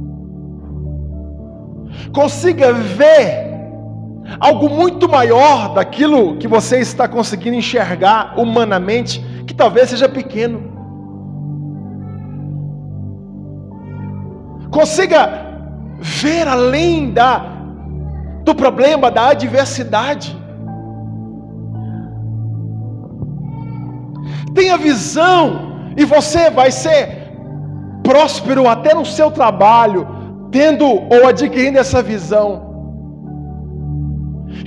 consiga 2.13 2.73
ver 2.73 3.47
algo 4.39 4.69
muito 4.69 5.09
maior 5.09 5.73
daquilo 5.73 6.37
que 6.37 6.47
você 6.47 6.79
está 6.79 7.07
conseguindo 7.07 7.55
enxergar 7.55 8.33
humanamente, 8.37 9.19
que 9.47 9.53
talvez 9.53 9.89
seja 9.89 10.07
pequeno. 10.07 10.79
consiga 14.71 15.47
ver 15.99 16.47
além 16.47 17.11
da 17.11 17.58
do 18.49 18.55
problema, 18.63 19.11
da 19.17 19.25
adversidade. 19.35 20.29
Tenha 24.57 24.77
visão 24.89 25.39
e 26.01 26.03
você 26.15 26.43
vai 26.59 26.69
ser 26.83 26.99
próspero 28.09 28.63
até 28.75 28.93
no 28.99 29.05
seu 29.17 29.29
trabalho, 29.39 30.01
tendo 30.57 30.85
ou 31.15 31.21
adquirindo 31.31 31.79
essa 31.85 32.01
visão. 32.13 32.47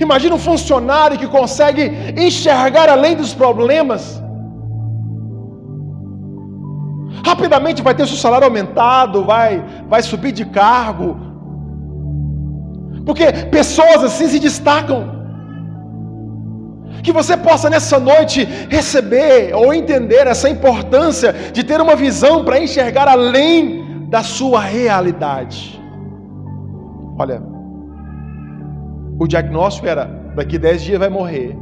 Imagina 0.05 0.35
um 0.35 0.43
funcionário 0.51 1.19
que 1.21 1.27
consegue 1.37 1.83
enxergar 2.27 2.87
além 2.89 3.15
dos 3.21 3.33
problemas 3.43 4.03
rapidamente 7.25 7.81
vai 7.81 7.95
ter 7.95 8.05
seu 8.05 8.17
salário 8.17 8.47
aumentado, 8.47 9.23
vai, 9.23 9.63
vai 9.87 10.01
subir 10.01 10.31
de 10.31 10.45
cargo. 10.45 11.32
Porque 13.05 13.25
pessoas 13.51 14.03
assim 14.03 14.27
se 14.27 14.39
destacam. 14.39 15.23
Que 17.03 17.11
você 17.11 17.35
possa 17.35 17.69
nessa 17.69 17.99
noite 17.99 18.45
receber 18.69 19.53
ou 19.53 19.73
entender 19.73 20.25
essa 20.25 20.49
importância 20.49 21.33
de 21.51 21.63
ter 21.63 21.81
uma 21.81 21.95
visão 21.95 22.45
para 22.45 22.59
enxergar 22.59 23.07
além 23.09 24.07
da 24.09 24.23
sua 24.23 24.61
realidade. 24.61 25.81
Olha, 27.19 27.41
o 29.19 29.27
diagnóstico 29.27 29.87
era: 29.87 30.05
daqui 30.35 30.57
10 30.57 30.81
dias 30.81 30.99
vai 30.99 31.09
morrer. 31.09 31.57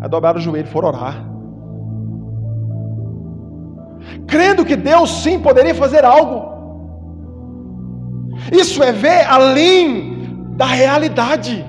Aí 0.00 0.08
dobraram 0.08 0.38
o 0.38 0.42
joelho 0.42 0.66
e 0.66 0.70
foram 0.70 0.88
orar. 0.88 1.26
Crendo 4.26 4.64
que 4.64 4.76
Deus 4.76 5.22
sim 5.22 5.38
poderia 5.40 5.74
fazer 5.74 6.04
algo. 6.04 6.48
Isso 8.52 8.82
é 8.82 8.92
ver 8.92 9.26
além 9.26 10.09
da 10.60 10.66
realidade. 10.66 11.64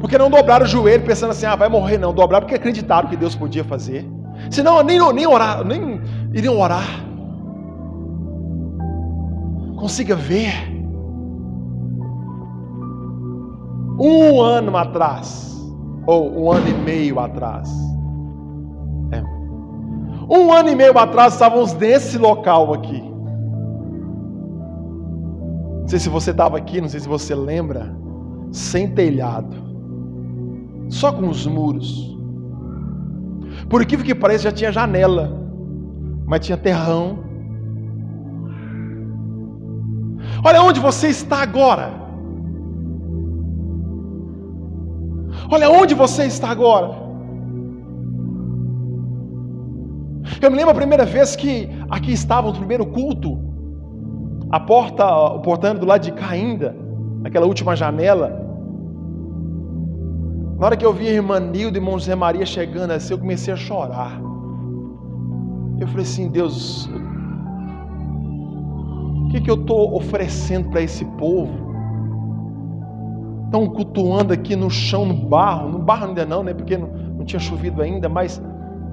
Porque 0.00 0.18
não 0.18 0.28
dobraram 0.28 0.64
o 0.64 0.68
joelho 0.68 1.04
pensando 1.04 1.30
assim, 1.30 1.46
ah, 1.46 1.54
vai 1.54 1.68
morrer, 1.68 1.96
não. 1.96 2.12
Dobraram 2.12 2.44
porque 2.44 2.56
acreditaram 2.56 3.08
que 3.08 3.16
Deus 3.16 3.36
podia 3.36 3.62
fazer. 3.62 4.04
Senão 4.50 4.82
nem, 4.82 4.98
nem 5.12 5.24
orar, 5.24 5.64
nem 5.64 6.00
iriam 6.32 6.58
orar. 6.58 7.04
Consiga 9.76 10.16
ver. 10.16 10.52
Um 14.00 14.40
ano 14.40 14.76
atrás, 14.76 15.56
ou 16.08 16.36
um 16.36 16.50
ano 16.50 16.68
e 16.68 16.74
meio 16.74 17.20
atrás. 17.20 17.70
É. 19.12 19.22
Um 20.28 20.52
ano 20.52 20.68
e 20.68 20.74
meio 20.74 20.98
atrás 20.98 21.34
estávamos 21.34 21.74
nesse 21.74 22.18
local 22.18 22.74
aqui. 22.74 23.13
Não 25.84 25.88
sei 25.88 25.98
se 25.98 26.08
você 26.08 26.30
estava 26.30 26.56
aqui, 26.56 26.80
não 26.80 26.88
sei 26.88 26.98
se 26.98 27.06
você 27.06 27.34
lembra. 27.34 27.94
Sem 28.50 28.88
telhado, 28.94 29.54
só 30.88 31.12
com 31.12 31.28
os 31.28 31.46
muros. 31.46 32.16
Por 33.68 33.82
incrível 33.82 34.06
que 34.06 34.14
pareça, 34.14 34.44
já 34.44 34.52
tinha 34.52 34.72
janela, 34.72 35.30
mas 36.24 36.40
tinha 36.40 36.56
terrão. 36.56 37.18
Olha 40.42 40.62
onde 40.62 40.80
você 40.80 41.08
está 41.08 41.42
agora. 41.42 41.90
Olha 45.50 45.68
onde 45.68 45.94
você 45.94 46.24
está 46.24 46.48
agora. 46.48 46.94
Eu 50.40 50.50
me 50.50 50.56
lembro 50.56 50.70
a 50.70 50.74
primeira 50.74 51.04
vez 51.04 51.36
que 51.36 51.68
aqui 51.90 52.12
estava 52.12 52.48
no 52.48 52.56
primeiro 52.56 52.86
culto, 52.86 53.38
a 54.50 54.60
porta, 54.60 55.06
o 55.06 55.40
portão 55.40 55.74
do 55.74 55.86
lado 55.86 56.02
de 56.02 56.12
cá 56.12 56.30
ainda, 56.30 56.76
aquela 57.24 57.46
última 57.46 57.74
janela. 57.74 58.40
Na 60.58 60.66
hora 60.66 60.76
que 60.76 60.86
eu 60.86 60.92
vi 60.92 61.08
a 61.08 61.12
irmã 61.12 61.40
Nilda 61.40 61.78
e 61.78 61.84
José 61.84 62.14
Maria 62.14 62.46
chegando 62.46 62.92
assim, 62.92 63.14
eu 63.14 63.18
comecei 63.18 63.52
a 63.52 63.56
chorar. 63.56 64.20
Eu 65.80 65.88
falei 65.88 66.02
assim, 66.02 66.28
Deus, 66.28 66.88
o 69.24 69.28
que, 69.30 69.40
que 69.40 69.50
eu 69.50 69.56
estou 69.56 69.96
oferecendo 69.96 70.70
para 70.70 70.80
esse 70.80 71.04
povo? 71.04 71.64
estão 73.54 73.68
cultuando 73.68 74.32
aqui 74.32 74.56
no 74.56 74.68
chão, 74.68 75.06
no 75.06 75.14
barro, 75.14 75.68
no 75.68 75.78
barro 75.78 76.08
ainda 76.08 76.26
não, 76.26 76.42
né? 76.42 76.52
Porque 76.52 76.76
não, 76.76 76.88
não 76.88 77.24
tinha 77.24 77.38
chovido 77.38 77.80
ainda, 77.80 78.08
mas 78.08 78.42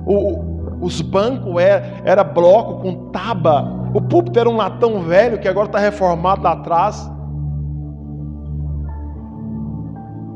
o, 0.05 0.60
os 0.81 0.99
bancos 0.99 1.61
era, 1.61 2.01
era 2.03 2.23
bloco 2.23 2.81
com 2.81 3.11
taba, 3.11 3.81
o 3.93 4.01
púlpito 4.01 4.39
era 4.39 4.49
um 4.49 4.57
latão 4.57 5.01
velho 5.01 5.37
que 5.37 5.47
agora 5.47 5.67
está 5.67 5.79
reformado 5.79 6.41
lá 6.41 6.53
atrás. 6.53 7.09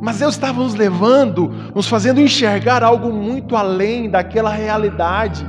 Mas 0.01 0.19
Deus 0.19 0.35
estava 0.35 0.61
nos 0.61 0.75
levando, 0.75 1.51
nos 1.73 1.87
fazendo 1.87 2.21
enxergar 2.21 2.83
algo 2.83 3.11
muito 3.11 3.55
além 3.55 4.09
daquela 4.09 4.51
realidade, 4.51 5.43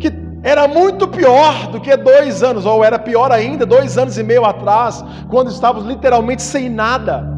que 0.00 0.12
era 0.42 0.66
muito 0.66 1.06
pior 1.06 1.68
do 1.68 1.80
que 1.80 1.96
dois 1.96 2.42
anos, 2.42 2.66
ou 2.66 2.82
era 2.82 2.98
pior 2.98 3.30
ainda, 3.30 3.64
dois 3.64 3.96
anos 3.96 4.18
e 4.18 4.22
meio 4.24 4.44
atrás, 4.44 5.04
quando 5.28 5.48
estávamos 5.48 5.86
literalmente 5.86 6.42
sem 6.42 6.68
nada. 6.68 7.33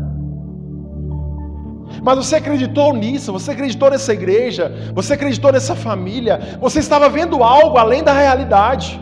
Mas 2.03 2.17
você 2.17 2.37
acreditou 2.37 2.95
nisso, 2.95 3.33
você 3.33 3.51
acreditou 3.53 3.91
nessa 3.91 4.13
igreja, 4.13 4.73
você 4.95 5.15
acreditou 5.15 5.53
nessa 5.53 5.75
família, 5.75 6.59
você 6.61 6.79
estava 6.79 7.09
vendo 7.09 7.43
algo 7.43 7.79
além 7.79 8.03
da 8.03 8.13
realidade. 8.13 9.01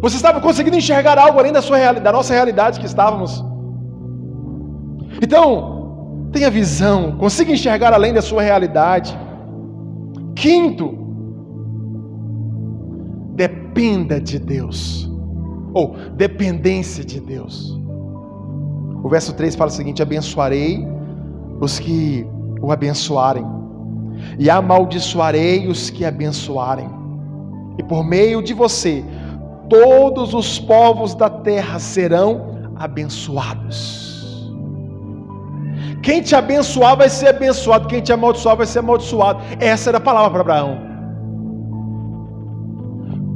Você 0.00 0.16
estava 0.16 0.40
conseguindo 0.40 0.76
enxergar 0.76 1.18
algo 1.18 1.38
além 1.38 1.52
da 1.52 1.62
sua 1.62 1.76
realidade, 1.76 2.04
da 2.04 2.12
nossa 2.12 2.32
realidade 2.32 2.78
que 2.78 2.86
estávamos. 2.86 3.44
Então, 5.22 6.28
tenha 6.32 6.50
visão, 6.50 7.16
consiga 7.16 7.52
enxergar 7.52 7.92
além 7.92 8.12
da 8.12 8.22
sua 8.22 8.42
realidade. 8.42 9.18
Quinto, 10.36 10.86
dependa 13.34 14.20
de 14.20 14.38
Deus. 14.38 15.10
Ou 15.74 15.96
dependência 16.16 17.04
de 17.04 17.20
Deus. 17.20 17.78
O 19.02 19.08
verso 19.08 19.32
3 19.34 19.54
fala 19.56 19.70
o 19.70 19.74
seguinte: 19.74 20.02
abençoarei 20.02 20.86
os 21.60 21.78
que 21.78 22.26
o 22.60 22.72
abençoarem, 22.72 23.46
e 24.38 24.50
amaldiçoarei 24.50 25.68
os 25.68 25.90
que 25.90 26.04
abençoarem. 26.04 26.88
E 27.78 27.82
por 27.82 28.04
meio 28.04 28.42
de 28.42 28.52
você, 28.54 29.04
todos 29.68 30.34
os 30.34 30.58
povos 30.58 31.14
da 31.14 31.30
terra 31.30 31.78
serão 31.78 32.72
abençoados. 32.76 34.08
Quem 36.02 36.22
te 36.22 36.34
abençoar 36.34 36.96
vai 36.96 37.08
ser 37.08 37.28
abençoado, 37.28 37.88
quem 37.88 38.00
te 38.00 38.12
amaldiçoar 38.12 38.56
vai 38.56 38.66
ser 38.66 38.78
amaldiçoado. 38.80 39.40
Essa 39.60 39.90
era 39.90 39.98
a 39.98 40.00
palavra 40.00 40.30
para 40.30 40.40
Abraão. 40.40 40.88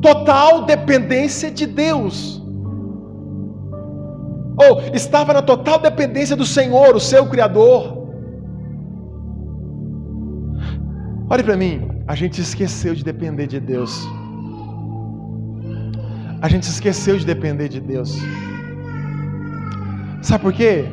Total 0.00 0.62
dependência 0.64 1.50
de 1.50 1.66
Deus. 1.66 2.42
Ou 4.56 4.80
estava 4.92 5.32
na 5.32 5.42
total 5.42 5.78
dependência 5.78 6.36
do 6.36 6.46
Senhor, 6.46 6.96
o 6.96 7.00
seu 7.00 7.26
Criador. 7.26 8.01
Olhe 11.32 11.42
para 11.42 11.56
mim, 11.56 11.88
a 12.06 12.14
gente 12.14 12.42
esqueceu 12.42 12.94
de 12.94 13.02
depender 13.02 13.46
de 13.46 13.58
Deus. 13.58 14.06
A 16.42 16.46
gente 16.46 16.64
esqueceu 16.64 17.16
de 17.16 17.24
depender 17.24 17.70
de 17.70 17.80
Deus. 17.80 18.18
Sabe 20.20 20.42
por 20.42 20.52
quê? 20.52 20.84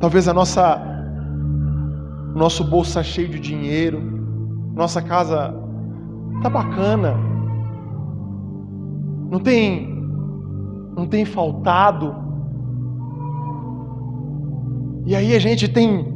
Talvez 0.00 0.26
a 0.28 0.32
nossa 0.32 0.80
nosso 2.34 2.64
bolso 2.64 2.88
está 2.92 3.02
cheio 3.02 3.28
de 3.28 3.38
dinheiro, 3.38 4.00
nossa 4.74 5.02
casa 5.02 5.54
tá 6.42 6.48
bacana. 6.48 7.14
Não 9.30 9.40
tem 9.40 9.94
não 10.96 11.06
tem 11.06 11.26
faltado. 11.26 12.21
E 15.06 15.16
aí 15.16 15.34
a 15.34 15.38
gente 15.38 15.68
tem 15.68 16.14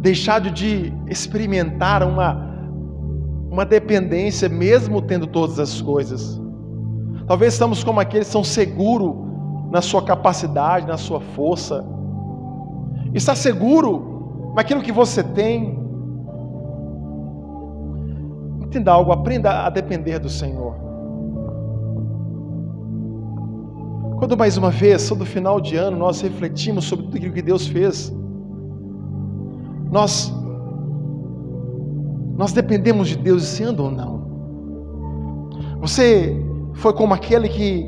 deixado 0.00 0.50
de 0.50 0.92
experimentar 1.08 2.02
uma 2.02 2.50
uma 3.50 3.66
dependência 3.66 4.48
mesmo 4.48 5.02
tendo 5.02 5.26
todas 5.26 5.58
as 5.58 5.82
coisas. 5.82 6.40
Talvez 7.26 7.52
estamos 7.52 7.84
como 7.84 8.00
aqueles 8.00 8.26
que 8.28 8.32
são 8.32 8.42
seguros 8.42 9.14
na 9.70 9.82
sua 9.82 10.02
capacidade, 10.02 10.86
na 10.86 10.96
sua 10.96 11.20
força, 11.20 11.84
Está 13.14 13.34
seguro 13.34 14.52
naquilo 14.54 14.80
que 14.80 14.90
você 14.90 15.22
tem. 15.22 15.78
Entenda 18.62 18.92
algo, 18.92 19.12
aprenda 19.12 19.66
a 19.66 19.70
depender 19.70 20.18
do 20.18 20.30
Senhor. 20.30 20.74
Quando 24.18 24.36
mais 24.36 24.56
uma 24.56 24.70
vez, 24.70 25.08
todo 25.08 25.26
final 25.26 25.60
de 25.60 25.76
ano, 25.76 25.96
nós 25.98 26.22
refletimos 26.22 26.84
sobre 26.84 27.04
tudo 27.06 27.16
aquilo 27.18 27.34
que 27.34 27.42
Deus 27.42 27.66
fez, 27.66 28.10
nós 29.92 30.32
nós 32.34 32.52
dependemos 32.52 33.08
de 33.08 33.16
Deus 33.16 33.44
sendo 33.44 33.84
ou 33.84 33.90
não. 33.90 34.22
Você 35.80 36.34
foi 36.74 36.92
como 36.94 37.12
aquele 37.12 37.48
que 37.48 37.86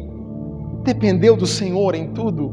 dependeu 0.84 1.34
do 1.34 1.46
Senhor 1.46 1.94
em 1.94 2.12
tudo 2.12 2.52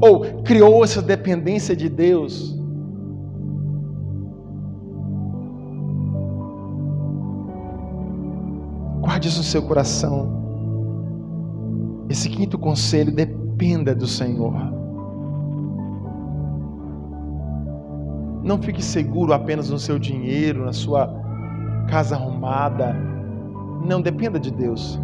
ou 0.00 0.42
criou 0.42 0.82
essa 0.82 1.02
dependência 1.02 1.76
de 1.76 1.88
Deus. 1.88 2.58
Guarde 9.00 9.28
isso 9.28 9.38
no 9.38 9.44
seu 9.44 9.62
coração. 9.62 10.40
Esse 12.08 12.28
quinto 12.30 12.58
conselho 12.58 13.12
dependa 13.14 13.94
do 13.94 14.06
Senhor. 14.06 14.81
Não 18.44 18.60
fique 18.60 18.82
seguro 18.82 19.32
apenas 19.32 19.70
no 19.70 19.78
seu 19.78 19.98
dinheiro, 19.98 20.64
na 20.64 20.72
sua 20.72 21.08
casa 21.88 22.16
arrumada. 22.16 22.96
Não 23.84 24.00
dependa 24.00 24.38
de 24.38 24.50
Deus. 24.50 24.98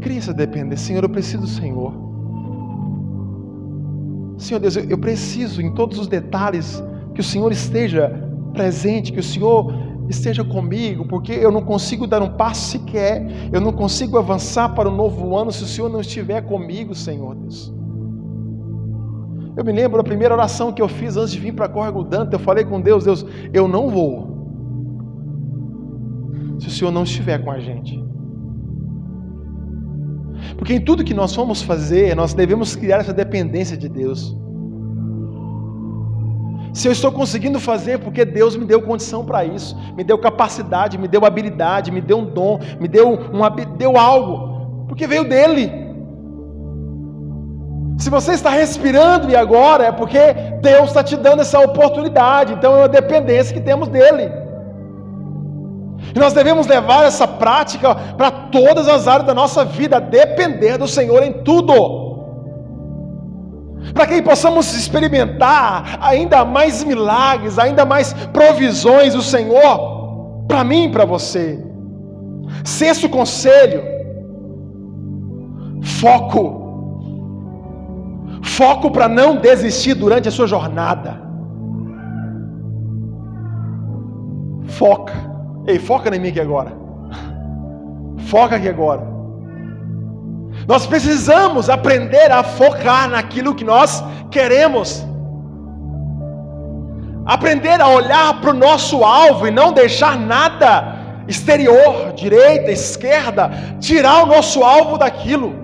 Crie 0.00 0.18
essa 0.18 0.34
dependência. 0.34 0.86
Senhor, 0.86 1.02
eu 1.02 1.08
preciso 1.08 1.42
do 1.42 1.48
Senhor. 1.48 1.92
Senhor 4.38 4.60
Deus, 4.60 4.76
eu 4.76 4.98
preciso 4.98 5.60
em 5.62 5.72
todos 5.74 5.98
os 5.98 6.08
detalhes 6.08 6.82
que 7.14 7.20
o 7.20 7.24
Senhor 7.24 7.50
esteja 7.52 8.10
presente, 8.52 9.12
que 9.12 9.20
o 9.20 9.22
Senhor 9.22 9.72
esteja 10.08 10.44
comigo, 10.44 11.06
porque 11.06 11.32
eu 11.32 11.50
não 11.50 11.62
consigo 11.62 12.06
dar 12.06 12.22
um 12.22 12.30
passo 12.36 12.72
sequer, 12.72 13.24
eu 13.52 13.60
não 13.60 13.72
consigo 13.72 14.18
avançar 14.18 14.70
para 14.74 14.88
o 14.88 14.94
novo 14.94 15.36
ano 15.36 15.52
se 15.52 15.62
o 15.62 15.66
Senhor 15.66 15.88
não 15.88 16.00
estiver 16.00 16.42
comigo, 16.42 16.94
Senhor 16.94 17.34
Deus. 17.34 17.72
Eu 19.56 19.64
me 19.64 19.72
lembro 19.72 19.98
da 19.98 20.04
primeira 20.04 20.34
oração 20.34 20.72
que 20.72 20.80
eu 20.80 20.88
fiz 20.88 21.16
antes 21.16 21.32
de 21.32 21.38
vir 21.38 21.52
para 21.52 21.68
Córrego 21.68 22.02
Dante, 22.02 22.32
eu 22.32 22.38
falei 22.38 22.64
com 22.64 22.80
Deus, 22.80 23.04
Deus, 23.04 23.24
eu 23.52 23.68
não 23.68 23.90
vou. 23.90 24.32
Se 26.58 26.68
o 26.68 26.70
Senhor 26.70 26.90
não 26.90 27.02
estiver 27.02 27.42
com 27.44 27.50
a 27.50 27.58
gente. 27.58 28.02
Porque 30.56 30.74
em 30.74 30.80
tudo 30.80 31.04
que 31.04 31.14
nós 31.14 31.34
vamos 31.34 31.62
fazer, 31.62 32.14
nós 32.16 32.34
devemos 32.34 32.74
criar 32.74 32.98
essa 32.98 33.12
dependência 33.12 33.76
de 33.76 33.88
Deus. 33.88 34.36
Se 36.72 36.88
eu 36.88 36.92
estou 36.92 37.12
conseguindo 37.12 37.60
fazer, 37.60 37.98
porque 37.98 38.24
Deus 38.24 38.56
me 38.56 38.64
deu 38.64 38.80
condição 38.80 39.24
para 39.24 39.44
isso, 39.44 39.76
me 39.94 40.02
deu 40.02 40.16
capacidade, 40.16 40.96
me 40.96 41.06
deu 41.06 41.24
habilidade, 41.26 41.90
me 41.90 42.00
deu 42.00 42.18
um 42.18 42.24
dom, 42.24 42.58
me 42.80 42.88
deu, 42.88 43.10
um, 43.12 43.76
deu 43.76 43.98
algo, 43.98 44.86
porque 44.88 45.06
veio 45.06 45.28
dele. 45.28 45.81
Se 48.02 48.10
você 48.10 48.32
está 48.32 48.50
respirando 48.50 49.30
e 49.30 49.36
agora, 49.36 49.84
é 49.84 49.92
porque 49.92 50.18
Deus 50.60 50.88
está 50.88 51.04
te 51.04 51.16
dando 51.16 51.42
essa 51.42 51.60
oportunidade, 51.60 52.52
então 52.52 52.74
é 52.74 52.78
uma 52.78 52.88
dependência 52.88 53.54
que 53.54 53.60
temos 53.60 53.88
dele. 53.88 54.28
E 56.12 56.18
nós 56.18 56.32
devemos 56.32 56.66
levar 56.66 57.04
essa 57.04 57.28
prática 57.28 57.94
para 57.94 58.28
todas 58.56 58.88
as 58.88 59.06
áreas 59.06 59.28
da 59.28 59.32
nossa 59.32 59.64
vida, 59.64 60.00
depender 60.00 60.78
do 60.78 60.88
Senhor 60.88 61.22
em 61.22 61.32
tudo 61.44 61.74
para 63.94 64.06
que 64.06 64.20
possamos 64.22 64.74
experimentar 64.74 65.98
ainda 66.00 66.44
mais 66.44 66.82
milagres, 66.82 67.56
ainda 67.56 67.84
mais 67.84 68.12
provisões 68.32 69.14
do 69.14 69.22
Senhor 69.22 70.44
para 70.48 70.64
mim 70.64 70.86
e 70.86 70.90
para 70.90 71.04
você. 71.04 71.64
Sexto 72.64 73.08
conselho: 73.08 73.80
foco. 76.00 76.61
Foco 78.42 78.90
para 78.90 79.08
não 79.08 79.36
desistir 79.36 79.94
durante 79.94 80.28
a 80.28 80.32
sua 80.32 80.46
jornada. 80.46 81.20
Foca. 84.66 85.14
Ei, 85.66 85.78
foca 85.78 86.14
em 86.14 86.18
mim 86.18 86.28
aqui 86.28 86.40
agora. 86.40 86.72
Foca 88.26 88.56
aqui 88.56 88.68
agora. 88.68 89.02
Nós 90.66 90.86
precisamos 90.86 91.70
aprender 91.70 92.30
a 92.30 92.42
focar 92.42 93.08
naquilo 93.08 93.54
que 93.54 93.64
nós 93.64 94.02
queremos. 94.30 95.06
Aprender 97.24 97.80
a 97.80 97.88
olhar 97.88 98.40
para 98.40 98.50
o 98.50 98.54
nosso 98.54 99.04
alvo 99.04 99.46
e 99.46 99.50
não 99.50 99.72
deixar 99.72 100.18
nada 100.18 100.98
exterior, 101.28 102.12
direita, 102.14 102.70
esquerda, 102.70 103.50
tirar 103.80 104.24
o 104.24 104.26
nosso 104.26 104.64
alvo 104.64 104.98
daquilo. 104.98 105.61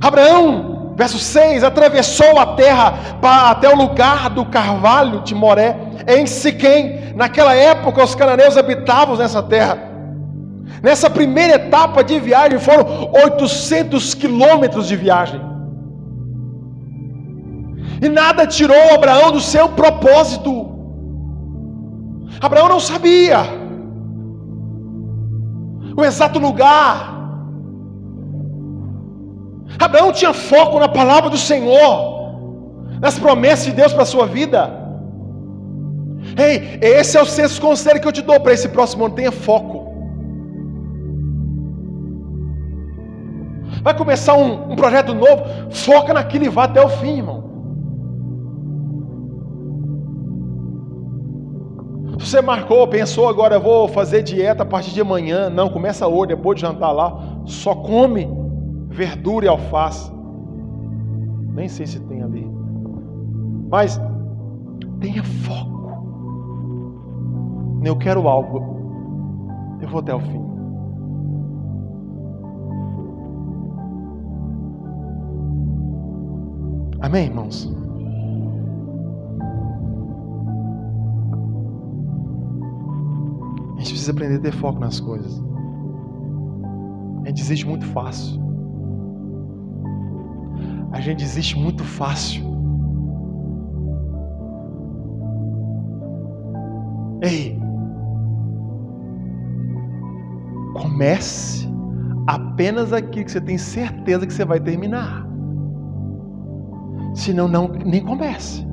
Abraão, 0.00 0.94
verso 0.96 1.18
6, 1.18 1.64
atravessou 1.64 2.38
a 2.38 2.46
terra 2.54 2.94
para, 3.20 3.50
até 3.50 3.68
o 3.68 3.76
lugar 3.76 4.30
do 4.30 4.44
carvalho 4.46 5.20
de 5.20 5.34
Moré, 5.34 5.76
em 6.06 6.26
Siquém. 6.26 7.12
Naquela 7.14 7.54
época, 7.54 8.02
os 8.02 8.14
cananeus 8.14 8.56
habitavam 8.56 9.16
nessa 9.16 9.42
terra. 9.42 9.78
Nessa 10.82 11.08
primeira 11.08 11.54
etapa 11.54 12.04
de 12.04 12.18
viagem 12.20 12.58
foram 12.58 13.10
800 13.24 14.14
quilômetros 14.14 14.86
de 14.86 14.96
viagem. 14.96 15.40
E 18.02 18.08
nada 18.08 18.46
tirou 18.46 18.94
Abraão 18.94 19.32
do 19.32 19.40
seu 19.40 19.68
propósito. 19.70 20.74
Abraão 22.40 22.68
não 22.68 22.80
sabia 22.80 23.38
o 25.96 26.04
exato 26.04 26.38
lugar. 26.38 27.13
Abraão 29.78 30.12
tinha 30.12 30.32
foco 30.32 30.78
na 30.78 30.88
palavra 30.88 31.30
do 31.30 31.38
Senhor, 31.38 32.38
nas 33.00 33.18
promessas 33.18 33.66
de 33.66 33.72
Deus 33.72 33.92
para 33.92 34.02
a 34.02 34.06
sua 34.06 34.26
vida. 34.26 34.70
Ei, 36.36 36.78
esse 36.80 37.16
é 37.16 37.22
o 37.22 37.26
sexto 37.26 37.60
conselho 37.60 38.00
que 38.00 38.08
eu 38.08 38.12
te 38.12 38.22
dou 38.22 38.40
para 38.40 38.52
esse 38.52 38.68
próximo 38.68 39.04
ano: 39.04 39.14
tenha 39.14 39.32
foco. 39.32 39.94
vai 43.84 43.94
começar 43.94 44.34
um, 44.34 44.72
um 44.72 44.76
projeto 44.76 45.12
novo, 45.12 45.44
foca 45.70 46.14
naquilo 46.14 46.46
e 46.46 46.48
vá 46.48 46.64
até 46.64 46.82
o 46.82 46.88
fim, 46.88 47.18
irmão. 47.18 47.44
Você 52.18 52.40
marcou, 52.40 52.88
pensou 52.88 53.28
agora, 53.28 53.56
eu 53.56 53.60
vou 53.60 53.86
fazer 53.86 54.22
dieta 54.22 54.62
a 54.62 54.66
partir 54.66 54.92
de 54.92 55.02
amanhã. 55.02 55.50
Não, 55.50 55.68
começa 55.68 56.06
hoje, 56.06 56.28
depois 56.28 56.56
de 56.56 56.62
jantar 56.62 56.90
lá. 56.90 57.14
Só 57.44 57.74
come 57.74 58.26
verdura 58.94 59.46
e 59.46 59.48
alface. 59.48 60.10
Nem 61.52 61.68
sei 61.68 61.86
se 61.86 62.00
tem 62.00 62.22
ali. 62.22 62.48
Mas 63.70 64.00
tenha 65.00 65.22
foco. 65.22 65.74
Eu 67.84 67.96
quero 67.96 68.26
algo. 68.28 68.74
Eu 69.80 69.88
vou 69.88 70.00
até 70.00 70.14
o 70.14 70.20
fim. 70.20 70.42
Amém, 77.00 77.26
irmãos? 77.26 77.70
A 83.74 83.80
gente 83.80 83.90
precisa 83.90 84.12
aprender 84.12 84.36
a 84.36 84.40
ter 84.40 84.52
foco 84.52 84.78
nas 84.78 85.00
coisas. 85.00 85.44
A 87.24 87.28
gente 87.28 87.36
desiste 87.36 87.66
muito 87.66 87.84
fácil. 87.86 88.43
A 90.94 91.00
gente 91.00 91.18
desiste 91.18 91.58
muito 91.58 91.82
fácil. 91.82 92.44
Ei, 97.20 97.58
comece 100.72 101.68
apenas 102.28 102.92
aquilo 102.92 103.24
que 103.24 103.32
você 103.32 103.40
tem 103.40 103.58
certeza 103.58 104.24
que 104.24 104.32
você 104.32 104.44
vai 104.44 104.60
terminar. 104.60 105.26
Senão 107.12 107.48
não 107.48 107.66
nem 107.66 108.04
comece. 108.04 108.64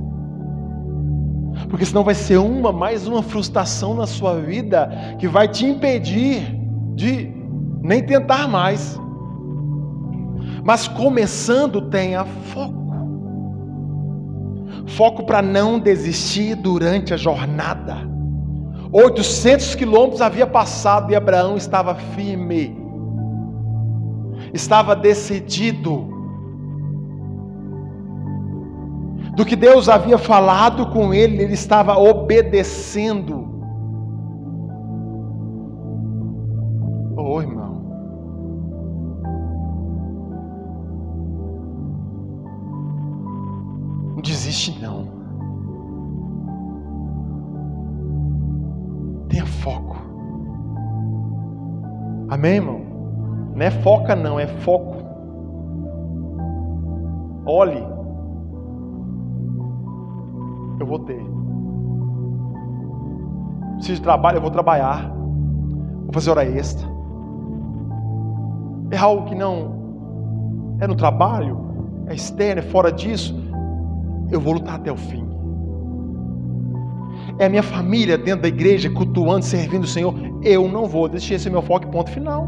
Porque 1.71 1.85
senão 1.87 2.03
vai 2.03 2.13
ser 2.13 2.37
uma 2.37 2.71
mais 2.71 3.07
uma 3.07 3.23
frustração 3.23 3.95
na 3.95 4.05
sua 4.05 4.39
vida 4.39 4.87
que 5.17 5.27
vai 5.27 5.47
te 5.47 5.65
impedir 5.65 6.55
de 6.93 7.33
nem 7.81 8.05
tentar 8.05 8.47
mais. 8.47 9.00
Mas 10.63 10.87
começando 10.87 11.81
tenha 11.89 12.25
foco. 12.25 12.81
Foco 14.87 15.25
para 15.25 15.41
não 15.41 15.79
desistir 15.79 16.55
durante 16.55 17.13
a 17.13 17.17
jornada. 17.17 17.97
800 18.91 19.75
quilômetros 19.75 20.21
havia 20.21 20.45
passado 20.45 21.11
e 21.11 21.15
Abraão 21.15 21.55
estava 21.55 21.95
firme, 21.95 22.77
estava 24.53 24.95
decidido 24.95 26.09
do 29.35 29.45
que 29.45 29.55
Deus 29.55 29.87
havia 29.87 30.17
falado 30.17 30.87
com 30.87 31.13
ele, 31.13 31.41
ele 31.41 31.53
estava 31.53 31.97
obedecendo. 31.97 33.50
Amém, 52.41 52.55
irmão? 52.55 52.81
Não 53.53 53.61
é 53.61 53.69
foca 53.69 54.15
não, 54.15 54.39
é 54.39 54.47
foco. 54.47 54.95
Olhe 57.45 57.85
eu 60.79 60.87
vou 60.87 60.97
ter. 60.97 61.23
Preciso 63.75 63.97
de 63.97 64.01
trabalho, 64.01 64.37
eu 64.37 64.41
vou 64.41 64.49
trabalhar. 64.49 65.11
Vou 65.11 66.11
fazer 66.11 66.31
hora 66.31 66.43
extra. 66.43 66.89
É 68.89 68.97
algo 68.97 69.25
que 69.25 69.35
não 69.35 70.79
é 70.79 70.87
no 70.87 70.95
trabalho, 70.95 71.59
é 72.07 72.15
externo, 72.15 72.59
é 72.59 72.63
fora 72.63 72.91
disso. 72.91 73.35
Eu 74.31 74.41
vou 74.41 74.53
lutar 74.53 74.77
até 74.77 74.91
o 74.91 74.97
fim. 74.97 75.30
É 77.41 77.45
a 77.45 77.49
minha 77.49 77.63
família 77.63 78.19
dentro 78.19 78.43
da 78.43 78.47
igreja, 78.47 78.87
cultuando, 78.87 79.43
servindo 79.43 79.83
o 79.83 79.87
Senhor. 79.87 80.13
Eu 80.43 80.67
não 80.69 80.85
vou 80.85 81.09
deixar 81.09 81.35
esse 81.35 81.49
meu 81.49 81.63
foco, 81.63 81.87
ponto 81.87 82.11
final. 82.11 82.47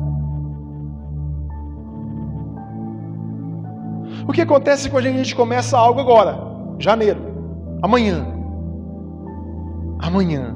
O 4.27 4.31
que 4.31 4.41
acontece 4.41 4.91
quando 4.91 5.07
a 5.07 5.11
gente 5.11 5.35
começa 5.35 5.75
algo 5.75 5.99
agora? 5.99 6.37
Janeiro 6.77 7.33
amanhã. 7.81 8.25
amanhã, 9.99 10.55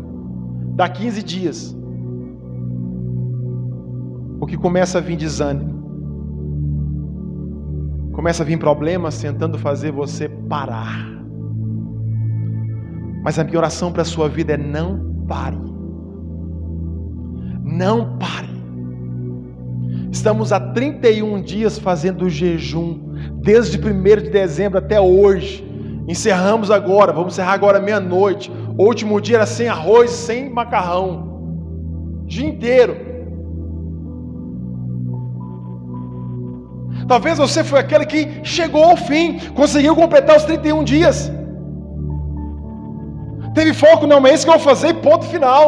dá 0.75 0.87
15 0.87 1.23
dias, 1.23 1.77
o 4.39 4.45
que 4.45 4.55
começa 4.55 4.99
a 4.99 5.01
vir 5.01 5.17
desânimo, 5.17 5.73
começa 8.13 8.43
a 8.43 8.45
vir 8.45 8.59
problemas 8.59 9.19
tentando 9.19 9.57
fazer 9.57 9.91
você 9.91 10.29
parar. 10.29 11.16
Mas 13.23 13.37
a 13.37 13.43
minha 13.43 13.57
oração 13.57 13.91
para 13.91 14.01
a 14.01 14.05
sua 14.05 14.29
vida 14.29 14.53
é 14.53 14.57
não 14.57 15.25
pare. 15.27 15.57
Não 17.63 18.17
pare. 18.17 18.47
Estamos 20.11 20.51
há 20.51 20.59
31 20.59 21.41
dias 21.41 21.77
fazendo 21.77 22.29
jejum, 22.29 22.99
desde 23.41 23.77
1 23.77 24.23
de 24.23 24.29
dezembro 24.29 24.79
até 24.79 24.99
hoje. 24.99 25.65
Encerramos 26.07 26.71
agora, 26.71 27.11
vamos 27.11 27.33
encerrar 27.33 27.53
agora 27.53 27.79
meia-noite. 27.79 28.51
O 28.77 28.83
último 28.83 29.19
dia 29.19 29.37
era 29.37 29.45
sem 29.45 29.67
arroz, 29.67 30.09
sem 30.09 30.49
macarrão. 30.49 32.23
Dia 32.25 32.47
inteiro. 32.47 32.95
Talvez 37.07 37.37
você 37.37 37.63
foi 37.63 37.79
aquele 37.79 38.05
que 38.05 38.43
chegou 38.43 38.83
ao 38.83 38.97
fim, 38.97 39.39
conseguiu 39.55 39.95
completar 39.95 40.37
os 40.37 40.43
31 40.43 40.83
dias. 40.83 41.31
Teve 43.57 43.73
foco, 43.73 44.05
não, 44.05 44.21
mas 44.21 44.31
é 44.31 44.35
isso 44.35 44.45
que 44.45 44.51
eu 44.51 44.59
vou 44.59 44.63
fazer, 44.63 44.93
ponto 45.01 45.25
final. 45.25 45.65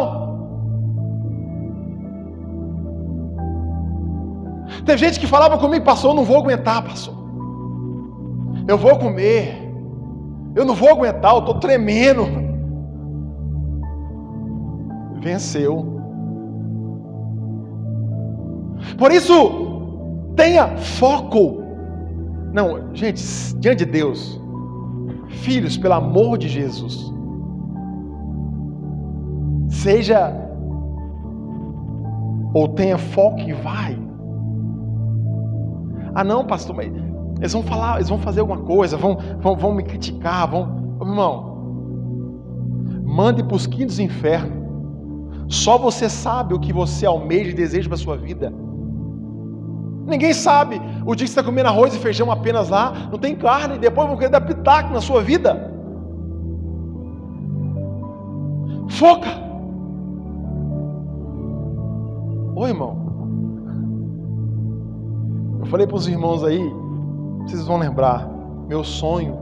Tem 4.86 4.96
gente 4.96 5.20
que 5.20 5.26
falava 5.26 5.58
comigo, 5.58 5.84
pastor, 5.84 6.12
eu 6.12 6.16
não 6.18 6.24
vou 6.24 6.38
aguentar, 6.38 6.84
pastor. 6.84 7.16
Eu 8.68 8.78
vou 8.78 8.96
comer. 9.00 9.58
Eu 10.56 10.66
não 10.66 10.76
vou 10.76 10.92
aguentar, 10.92 11.34
eu 11.34 11.40
estou 11.40 11.56
tremendo. 11.56 12.28
Venceu. 15.20 16.00
Por 19.00 19.12
isso, 19.12 19.34
tenha 20.36 20.78
foco. 20.78 21.64
Não, 22.54 22.94
gente, 22.94 23.24
diante 23.56 23.84
de 23.84 23.92
Deus, 23.92 24.40
filhos, 25.42 25.76
pelo 25.76 25.96
amor 25.96 26.38
de 26.38 26.48
Jesus, 26.48 27.10
seja 29.70 30.34
ou 32.54 32.68
tenha 32.68 32.98
foco 32.98 33.40
e 33.40 33.54
vai. 33.54 33.98
Ah, 36.16 36.24
não, 36.24 36.44
pastor, 36.44 36.76
mas 36.76 36.92
eles 37.38 37.54
vão 37.54 37.64
falar, 37.64 37.96
eles 37.98 38.10
vão 38.10 38.20
fazer 38.20 38.42
alguma 38.42 38.60
coisa, 38.60 38.98
vão, 38.98 39.18
vão, 39.40 39.56
vão 39.56 39.74
me 39.74 39.84
criticar, 39.84 40.50
vão. 40.50 40.98
Irmão, 41.02 41.50
mande 43.06 43.44
para 43.44 43.56
os 43.56 43.66
quintos 43.66 44.00
infernos. 44.00 44.60
Só 45.48 45.78
você 45.78 46.10
sabe 46.10 46.54
o 46.54 46.60
que 46.60 46.74
você 46.74 47.06
almeja 47.06 47.52
e 47.52 47.54
deseja 47.54 47.88
para 47.88 47.96
a 47.96 48.00
sua 48.00 48.18
vida. 48.18 48.54
Ninguém 50.06 50.34
sabe. 50.34 50.82
O 51.06 51.16
dia 51.16 51.26
que 51.26 51.32
você 51.32 51.40
está 51.40 51.44
comendo 51.44 51.70
arroz 51.70 51.96
e 51.96 52.00
feijão 52.00 52.32
apenas 52.32 52.70
lá, 52.70 52.94
não 53.12 53.18
tem 53.18 53.36
carne, 53.36 53.76
e 53.76 53.80
depois 53.80 54.08
vão 54.08 54.18
querer 54.18 54.32
dar 54.32 54.42
pitaco 54.42 54.92
na 54.92 55.02
sua 55.02 55.22
vida. 55.22 55.72
Foca. 58.90 59.49
Oi, 62.60 62.72
irmão. 62.72 62.94
Eu 65.62 65.66
falei 65.68 65.88
para 65.88 65.96
os 65.96 66.10
irmãos 66.10 66.44
aí, 66.44 66.60
vocês 67.44 67.66
vão 67.66 67.78
lembrar, 67.78 68.30
meu 68.68 68.84
sonho 68.84 69.38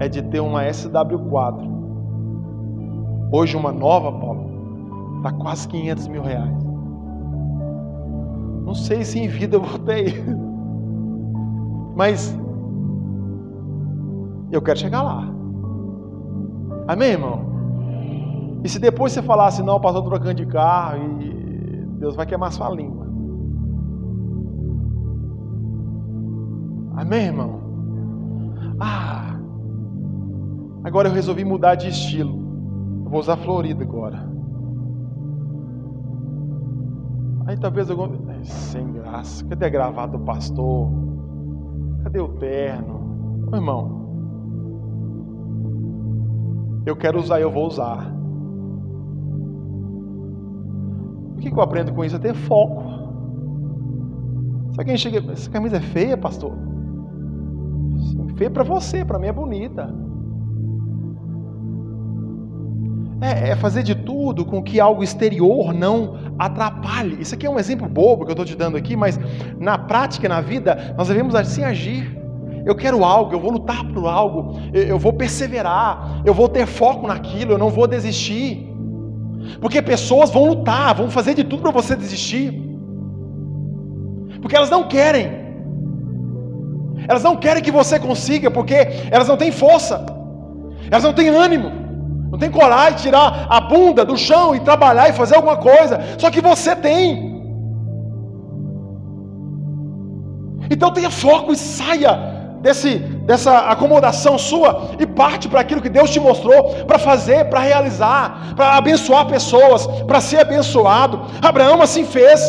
é 0.00 0.08
de 0.08 0.20
ter 0.20 0.40
uma 0.40 0.64
SW4. 0.64 1.64
Hoje 3.30 3.56
uma 3.56 3.70
nova, 3.70 4.10
Paulo, 4.10 4.50
está 5.18 5.30
quase 5.30 5.68
500 5.68 6.08
mil 6.08 6.22
reais. 6.22 6.58
Não 8.64 8.74
sei 8.74 9.04
se 9.04 9.20
em 9.20 9.28
vida 9.28 9.54
eu 9.54 9.62
vou 9.62 9.78
ter, 9.78 10.20
mas 11.94 12.36
eu 14.50 14.60
quero 14.60 14.80
chegar 14.80 15.02
lá. 15.02 15.32
Amém, 16.88 17.10
irmão? 17.10 17.44
E 18.64 18.68
se 18.68 18.80
depois 18.80 19.12
você 19.12 19.22
falar 19.22 19.46
assim, 19.46 19.62
não, 19.62 19.78
passou 19.80 20.02
trocando 20.02 20.34
de 20.34 20.46
carro 20.46 20.98
e 21.20 21.33
Deus 22.04 22.16
vai 22.16 22.26
queimar 22.26 22.52
sua 22.52 22.68
língua. 22.68 23.06
Amém, 26.96 27.24
irmão? 27.28 27.60
Ah, 28.78 29.40
agora 30.84 31.08
eu 31.08 31.14
resolvi 31.14 31.46
mudar 31.46 31.76
de 31.76 31.88
estilo. 31.88 32.36
Eu 33.06 33.10
vou 33.10 33.20
usar 33.20 33.38
Florida 33.38 33.82
agora. 33.82 34.22
Aí 37.46 37.56
talvez 37.58 37.88
eu. 37.88 37.96
Sem 38.42 38.92
graça. 38.92 39.42
Cadê 39.46 39.64
a 39.64 39.70
gravata 39.70 40.18
do 40.18 40.24
pastor? 40.26 40.90
Cadê 42.02 42.20
o 42.20 42.28
terno? 42.36 43.48
Ô, 43.50 43.56
irmão. 43.56 44.04
Eu 46.84 46.96
quero 46.96 47.18
usar, 47.18 47.40
eu 47.40 47.50
vou 47.50 47.66
usar. 47.66 48.13
Que 51.50 51.58
eu 51.58 51.62
aprendo 51.62 51.92
com 51.92 52.04
isso? 52.04 52.16
É 52.16 52.18
ter 52.18 52.34
foco. 52.34 52.82
Sabe 54.74 54.86
quem 54.86 54.96
chega? 54.96 55.32
Essa 55.32 55.50
camisa 55.50 55.76
é 55.76 55.80
feia, 55.80 56.16
pastor? 56.16 56.52
Feia 58.36 58.50
para 58.50 58.64
você, 58.64 59.04
para 59.04 59.18
mim 59.18 59.28
é 59.28 59.32
bonita. 59.32 59.94
É, 63.20 63.50
é, 63.50 63.56
fazer 63.56 63.82
de 63.82 63.94
tudo 63.94 64.44
com 64.44 64.62
que 64.62 64.80
algo 64.80 65.02
exterior 65.02 65.72
não 65.72 66.16
atrapalhe. 66.38 67.16
Isso 67.20 67.34
aqui 67.34 67.46
é 67.46 67.50
um 67.50 67.58
exemplo 67.58 67.88
bobo 67.88 68.24
que 68.24 68.30
eu 68.30 68.34
estou 68.34 68.44
te 68.44 68.56
dando 68.56 68.76
aqui, 68.76 68.96
mas 68.96 69.18
na 69.58 69.78
prática, 69.78 70.28
na 70.28 70.40
vida, 70.40 70.94
nós 70.98 71.08
devemos 71.08 71.34
assim 71.34 71.62
agir. 71.62 72.18
Eu 72.66 72.74
quero 72.74 73.04
algo, 73.04 73.32
eu 73.32 73.40
vou 73.40 73.52
lutar 73.52 73.84
por 73.92 74.06
algo, 74.06 74.58
eu 74.72 74.98
vou 74.98 75.12
perseverar, 75.12 76.22
eu 76.24 76.34
vou 76.34 76.48
ter 76.48 76.66
foco 76.66 77.06
naquilo, 77.06 77.52
eu 77.52 77.58
não 77.58 77.70
vou 77.70 77.86
desistir. 77.86 78.73
Porque 79.60 79.80
pessoas 79.82 80.30
vão 80.30 80.46
lutar, 80.46 80.94
vão 80.94 81.10
fazer 81.10 81.34
de 81.34 81.44
tudo 81.44 81.62
para 81.62 81.70
você 81.70 81.94
desistir. 81.94 82.52
Porque 84.40 84.56
elas 84.56 84.70
não 84.70 84.84
querem. 84.84 85.44
Elas 87.08 87.22
não 87.22 87.36
querem 87.36 87.62
que 87.62 87.70
você 87.70 87.98
consiga, 87.98 88.50
porque 88.50 88.74
elas 89.10 89.28
não 89.28 89.36
têm 89.36 89.52
força, 89.52 90.04
elas 90.90 91.04
não 91.04 91.12
têm 91.12 91.28
ânimo, 91.28 91.70
não 92.30 92.38
têm 92.38 92.50
coragem 92.50 92.96
de 92.96 93.02
tirar 93.02 93.46
a 93.50 93.60
bunda 93.60 94.04
do 94.04 94.16
chão 94.16 94.54
e 94.54 94.60
trabalhar 94.60 95.08
e 95.08 95.12
fazer 95.12 95.36
alguma 95.36 95.56
coisa, 95.56 96.00
só 96.18 96.30
que 96.30 96.40
você 96.40 96.74
tem. 96.74 97.34
Então 100.70 100.90
tenha 100.92 101.10
foco 101.10 101.52
e 101.52 101.56
saia 101.56 102.33
desse, 102.64 102.92
dessa 103.28 103.58
acomodação 103.74 104.38
sua 104.38 104.68
e 104.98 105.06
parte 105.06 105.48
para 105.50 105.60
aquilo 105.60 105.82
que 105.82 105.90
Deus 105.90 106.10
te 106.10 106.18
mostrou 106.18 106.86
para 106.86 106.98
fazer, 106.98 107.44
para 107.50 107.60
realizar, 107.60 108.54
para 108.56 108.78
abençoar 108.78 109.26
pessoas, 109.26 109.86
para 110.08 110.20
ser 110.20 110.38
abençoado. 110.38 111.20
Abraão 111.42 111.82
assim 111.82 112.04
fez. 112.06 112.40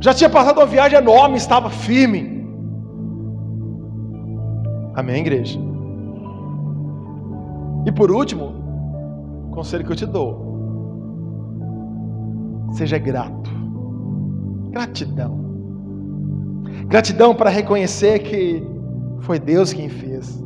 Já 0.00 0.12
tinha 0.12 0.28
passado 0.28 0.58
uma 0.58 0.66
viagem 0.66 0.98
enorme, 0.98 1.36
estava 1.36 1.70
firme. 1.70 2.22
Amém, 4.94 5.20
igreja? 5.20 5.58
E 7.86 7.92
por 7.92 8.10
último, 8.10 8.52
conselho 9.52 9.84
que 9.84 9.92
eu 9.92 9.96
te 9.96 10.06
dou: 10.06 10.30
seja 12.72 12.98
grato. 12.98 13.50
Gratidão. 14.70 15.45
Gratidão 16.88 17.34
para 17.34 17.50
reconhecer 17.50 18.20
que 18.20 18.62
foi 19.20 19.38
Deus 19.38 19.72
quem 19.72 19.88
fez. 19.88 20.42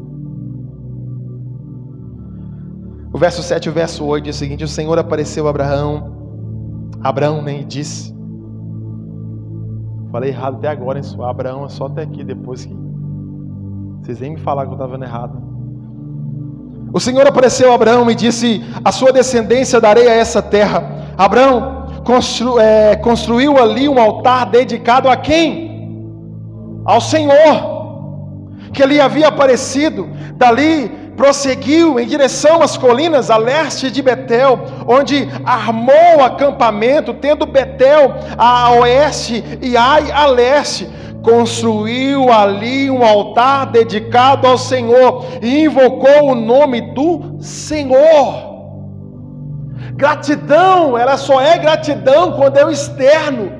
O 3.13 3.19
verso 3.19 3.43
7 3.43 3.67
e 3.67 3.69
o 3.69 3.73
verso 3.73 4.05
8 4.05 4.25
diz 4.25 4.37
o 4.37 4.39
seguinte: 4.39 4.65
O 4.65 4.69
Senhor 4.69 4.99
apareceu 4.99 5.47
a 5.47 5.51
Abraão, 5.51 6.13
Abraão 7.03 7.43
né, 7.43 7.61
e 7.61 7.65
disse. 7.65 8.15
Falei 10.11 10.31
errado 10.31 10.57
até 10.57 10.69
agora, 10.69 10.99
hein? 10.99 11.05
Abraão 11.23 11.65
é 11.65 11.69
só 11.69 11.87
até 11.87 12.03
aqui, 12.03 12.25
depois 12.25 12.65
que 12.65 12.75
vocês 14.01 14.19
nem 14.21 14.33
me 14.35 14.41
falaram 14.41 14.71
que 14.71 14.81
eu 14.81 14.85
estava 14.85 15.05
errado. 15.05 15.41
O 16.93 16.99
Senhor 16.99 17.27
apareceu 17.27 17.71
a 17.71 17.75
Abraão 17.75 18.11
e 18.11 18.15
disse: 18.15 18.65
A 18.85 18.91
sua 18.91 19.13
descendência 19.13 19.81
darei 19.81 20.09
a 20.09 20.15
essa 20.15 20.41
terra. 20.41 21.15
Abraão 21.19 21.87
constru, 22.05 22.59
é, 22.59 22.97
construiu 22.97 23.59
ali 23.59 23.89
um 23.89 24.01
altar 24.01 24.51
dedicado 24.51 25.09
a 25.09 25.17
quem? 25.17 25.70
Ao 26.85 27.01
Senhor, 27.01 27.81
que 28.73 28.85
lhe 28.85 29.01
havia 29.01 29.29
aparecido. 29.29 30.09
Dali 30.35 30.89
prosseguiu 31.17 32.01
em 32.01 32.07
direção 32.07 32.63
às 32.63 32.77
colinas 32.77 33.31
a 33.31 33.37
leste 33.37 33.91
de 33.91 34.01
Betel, 34.01 34.59
onde 34.87 35.29
armou 35.45 36.25
acampamento, 36.25 37.13
tendo 37.13 37.45
Betel 37.45 38.15
a 38.39 38.71
oeste 38.73 39.45
e 39.61 39.77
Ai 39.77 40.11
a 40.11 40.27
leste 40.27 40.89
construiu 41.23 42.33
ali 42.33 42.91
um 42.91 43.05
altar 43.05 43.67
dedicado 43.67 44.47
ao 44.47 44.57
Senhor 44.57 45.27
e 45.43 45.65
invocou 45.65 46.31
o 46.31 46.35
nome 46.35 46.81
do 46.95 47.37
Senhor. 47.41 48.49
Gratidão, 49.95 50.97
ela 50.97 51.19
só 51.19 51.41
é 51.41 51.59
gratidão 51.59 52.33
quando 52.33 52.57
é 52.57 52.65
o 52.65 52.71
externo. 52.71 53.53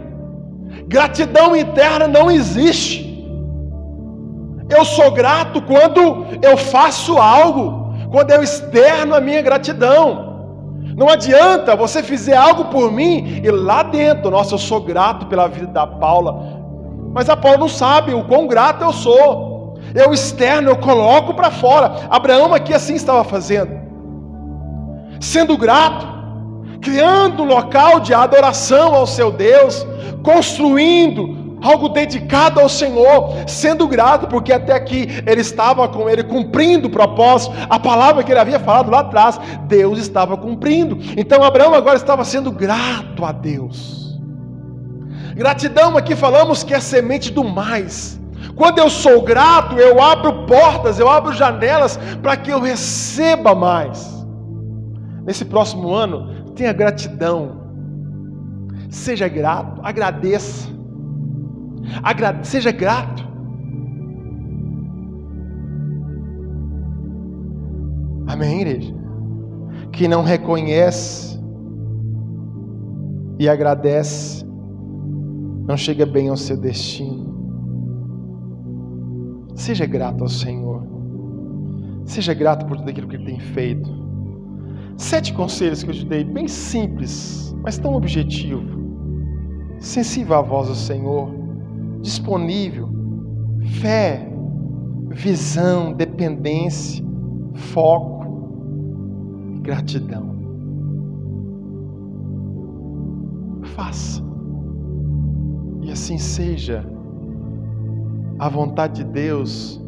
Gratidão 0.87 1.55
interna 1.55 2.09
não 2.09 2.31
existe. 2.31 3.10
Eu 4.71 4.85
sou 4.85 5.11
grato 5.11 5.61
quando 5.63 6.27
eu 6.41 6.57
faço 6.57 7.19
algo, 7.19 7.95
quando 8.11 8.31
eu 8.31 8.43
externo 8.43 9.15
a 9.15 9.21
minha 9.21 9.43
gratidão. 9.43 10.31
Não 10.97 11.09
adianta 11.09 11.75
você 11.75 12.03
fizer 12.03 12.37
algo 12.37 12.67
por 12.67 12.93
mim 12.93 13.41
e 13.43 13.51
lá 13.51 13.83
dentro, 13.83 14.31
nossa, 14.31 14.55
eu 14.55 14.59
sou 14.59 14.81
grato 14.81 15.27
pela 15.27 15.49
vida 15.49 15.69
da 15.69 15.87
Paula. 15.87 16.61
Mas 17.13 17.29
a 17.29 17.37
Paula 17.37 17.59
não 17.59 17.69
sabe 17.69 18.13
o 18.15 18.25
quão 18.25 18.47
grato 18.47 18.85
eu 18.85 18.93
sou. 18.93 19.79
Eu 19.95 20.13
externo, 20.13 20.71
eu 20.71 20.77
coloco 20.77 21.35
para 21.35 21.51
fora. 21.51 22.07
Abraão 22.09 22.55
aqui 22.55 22.73
assim 22.73 22.95
estava 22.95 23.25
fazendo. 23.25 23.81
Sendo 25.21 25.57
grato, 25.57 26.07
criando 26.81 27.43
um 27.43 27.47
local 27.47 28.01
de 28.01 28.15
adoração 28.15 28.95
ao 28.95 29.07
seu 29.07 29.33
Deus, 29.33 29.87
construindo 30.23 31.40
algo 31.63 31.89
dedicado 31.89 32.61
ao 32.61 32.69
Senhor, 32.69 33.35
sendo 33.47 33.87
grato, 33.87 34.27
porque 34.27 34.53
até 34.53 34.73
aqui 34.73 35.07
ele 35.27 35.41
estava 35.41 35.89
com 35.89 36.09
ele 36.09 36.23
cumprindo 36.23 36.89
o 36.89 36.91
propósito, 36.91 37.55
a 37.69 37.79
palavra 37.79 38.23
que 38.23 38.33
ele 38.33 38.41
havia 38.41 38.59
falado 38.59 38.91
lá 38.91 39.01
atrás, 39.01 39.39
Deus 39.67 39.99
estava 39.99 40.37
cumprindo. 40.37 40.99
Então 41.17 41.43
Abraão 41.43 41.75
agora 41.75 41.97
estava 41.97 42.25
sendo 42.25 42.51
grato 42.51 43.25
a 43.25 43.33
Deus. 43.33 44.19
Gratidão 45.35 45.97
aqui 45.97 46.15
falamos 46.15 46.63
que 46.63 46.75
é 46.75 46.81
semente 46.81 47.33
do 47.33 47.45
mais. 47.45 48.21
Quando 48.57 48.79
eu 48.79 48.91
sou 48.91 49.23
grato, 49.23 49.77
eu 49.77 50.03
abro 50.03 50.45
portas, 50.45 50.99
eu 50.99 51.09
abro 51.09 51.33
janelas 51.33 51.99
para 52.23 52.37
que 52.37 52.51
eu 52.51 52.61
receba 52.61 53.55
mais. 53.55 54.21
Nesse 55.25 55.45
próximo 55.45 55.95
ano, 55.95 56.53
tenha 56.55 56.73
gratidão. 56.73 57.61
Seja 58.91 59.29
grato, 59.29 59.81
agradeça. 59.83 60.69
Agra 62.03 62.43
seja 62.45 62.71
grato. 62.71 63.29
Amém, 68.27 68.61
igreja? 68.61 68.95
Que 69.93 70.07
não 70.07 70.23
reconhece 70.23 71.39
e 73.39 73.49
agradece, 73.49 74.45
não 75.67 75.77
chega 75.77 76.07
bem 76.07 76.29
ao 76.29 76.37
seu 76.37 76.57
destino. 76.57 77.31
Seja 79.55 79.85
grato 79.87 80.23
ao 80.23 80.29
Senhor. 80.29 80.87
Seja 82.05 82.35
grato 82.35 82.67
por 82.67 82.77
tudo 82.77 82.91
aquilo 82.91 83.09
que 83.09 83.17
Ele 83.17 83.27
tem 83.27 83.41
feito. 83.41 83.91
Sete 84.97 85.33
conselhos 85.33 85.83
que 85.83 85.91
eu 85.91 85.95
te 85.95 86.07
dei, 86.07 86.25
bem 86.25 86.47
simples, 86.47 87.55
mas 87.63 87.79
tão 87.79 87.95
objetivo. 87.95 88.79
Sensível 89.79 90.37
à 90.37 90.43
voz 90.43 90.69
do 90.69 90.75
Senhor 90.75 91.40
disponível, 92.01 92.89
fé, 93.81 94.29
visão, 95.11 95.93
dependência, 95.93 97.05
foco 97.55 98.27
e 99.55 99.61
gratidão. 99.61 100.31
Faça. 103.75 104.23
E 105.83 105.91
assim 105.91 106.19
seja 106.19 106.85
a 108.39 108.49
vontade 108.49 109.05
de 109.05 109.11
Deus 109.11 109.81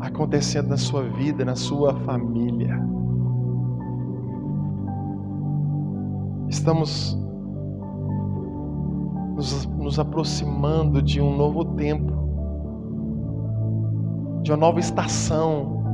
acontecendo 0.00 0.68
na 0.68 0.76
sua 0.76 1.02
vida, 1.08 1.44
na 1.44 1.54
sua 1.54 1.94
família. 2.00 2.78
Estamos 6.48 7.18
nos, 9.36 9.66
nos 9.66 9.98
aproximando 9.98 11.02
de 11.02 11.20
um 11.20 11.36
novo 11.36 11.62
tempo, 11.76 12.10
de 14.42 14.50
uma 14.50 14.56
nova 14.56 14.80
estação, 14.80 15.84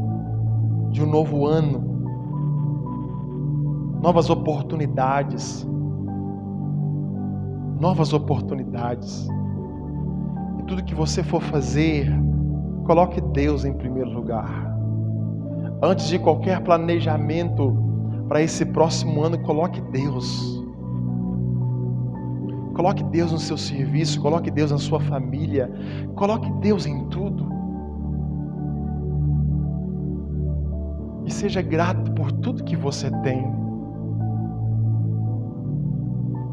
de 0.93 1.03
um 1.03 1.07
novo 1.07 1.45
ano, 1.47 1.83
novas 4.01 4.31
oportunidades, 4.31 5.67
novas 7.81 8.13
oportunidades. 8.13 9.29
E 10.61 10.63
tudo 10.63 10.85
que 10.85 10.95
você 10.95 11.25
for 11.25 11.43
fazer, 11.43 12.09
coloque 12.85 13.21
Deus 13.21 13.65
em 13.65 13.73
primeiro 13.73 14.11
lugar. 14.11 14.73
Antes 15.83 16.07
de 16.07 16.17
qualquer 16.17 16.61
planejamento 16.63 17.77
para 18.29 18.41
esse 18.41 18.65
próximo 18.67 19.21
ano, 19.23 19.37
coloque 19.41 19.81
Deus. 19.81 20.62
Coloque 22.75 23.05
Deus 23.05 23.33
no 23.33 23.39
seu 23.39 23.57
serviço, 23.57 24.21
coloque 24.21 24.51
Deus 24.51 24.71
na 24.71 24.79
sua 24.79 24.99
família, 25.01 25.71
coloque 26.15 26.51
Deus 26.61 26.87
em 26.87 27.07
tudo. 27.09 27.47
E 31.27 31.31
seja 31.31 31.63
grato 31.63 32.11
por 32.13 32.33
tudo 32.33 32.65
que 32.65 32.77
você 32.77 33.11
tem. 33.23 33.45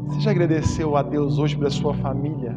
Você 0.06 0.20
já 0.20 0.30
agradeceu 0.30 0.96
a 0.96 1.02
Deus 1.02 1.38
hoje 1.38 1.56
pela 1.56 1.70
sua 1.70 1.94
família? 1.94 2.54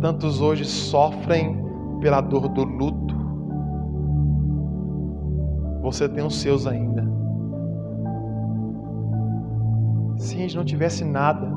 Tantos 0.00 0.40
hoje 0.40 0.64
sofrem 0.64 1.62
pela 2.00 2.20
dor 2.20 2.48
do 2.48 2.64
luto. 2.64 3.14
Você 5.82 6.08
tem 6.08 6.24
os 6.24 6.40
seus 6.40 6.66
ainda. 6.66 7.09
Se 10.20 10.36
a 10.36 10.38
gente 10.38 10.56
não 10.58 10.64
tivesse 10.66 11.02
nada, 11.02 11.50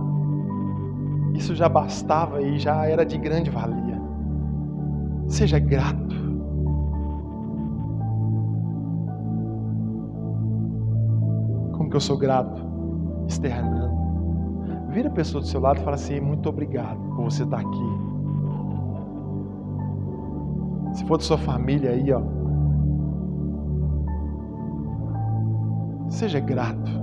isso 1.33 1.53
já 1.53 1.67
bastava 1.67 2.41
e 2.41 2.57
já 2.57 2.85
era 2.85 3.05
de 3.05 3.17
grande 3.17 3.49
valia. 3.49 4.01
Seja 5.27 5.59
grato. 5.59 6.15
Como 11.73 11.89
que 11.89 11.95
eu 11.97 11.99
sou 11.99 12.17
grato? 12.17 12.63
Externando. 13.27 13.91
Vira 14.91 15.09
a 15.09 15.11
pessoa 15.11 15.41
do 15.41 15.47
seu 15.47 15.59
lado 15.59 15.81
e 15.81 15.83
fala 15.83 15.97
assim: 15.97 16.21
muito 16.21 16.47
obrigado 16.47 16.97
por 17.17 17.25
você 17.25 17.43
estar 17.43 17.59
aqui. 17.59 17.89
Se 20.93 21.05
for 21.05 21.17
da 21.17 21.23
sua 21.23 21.37
família 21.37 21.91
aí, 21.91 22.13
ó. 22.13 22.21
Seja 26.07 26.39
grato. 26.39 27.02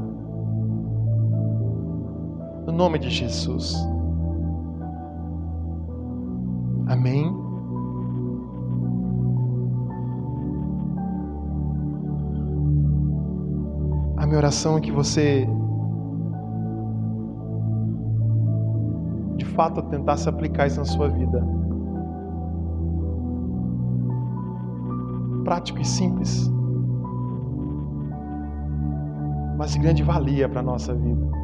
No 2.70 2.76
nome 2.76 3.00
de 3.00 3.10
Jesus. 3.10 3.74
Amém. 6.86 7.26
A 14.18 14.24
minha 14.24 14.38
oração 14.38 14.78
é 14.78 14.80
que 14.80 14.92
você, 14.92 15.48
de 19.36 19.44
fato, 19.46 19.82
tentasse 19.82 20.28
aplicar 20.28 20.68
isso 20.68 20.78
na 20.78 20.84
sua 20.84 21.08
vida. 21.08 21.44
Prático 25.42 25.80
e 25.80 25.84
simples, 25.84 26.48
mas 29.58 29.72
de 29.72 29.80
grande 29.80 30.04
valia 30.04 30.48
para 30.48 30.60
a 30.60 30.62
nossa 30.62 30.94
vida. 30.94 31.39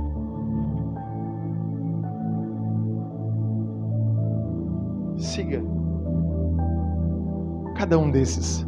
Siga 5.26 5.62
cada 7.76 7.98
um 7.98 8.10
desses. 8.10 8.66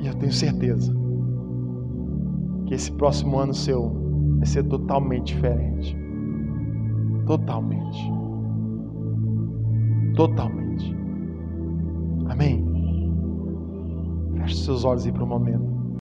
E 0.00 0.06
eu 0.06 0.14
tenho 0.14 0.32
certeza 0.32 0.94
que 2.66 2.74
esse 2.74 2.92
próximo 2.92 3.38
ano 3.38 3.54
seu 3.54 3.90
vai 4.36 4.46
ser 4.46 4.64
totalmente 4.64 5.34
diferente. 5.34 5.96
Totalmente. 7.26 8.12
Totalmente. 10.14 10.94
Amém? 12.28 12.64
Feche 14.36 14.56
seus 14.56 14.84
olhos 14.84 15.06
aí 15.06 15.12
para 15.12 15.24
um 15.24 15.28
momento. 15.28 15.73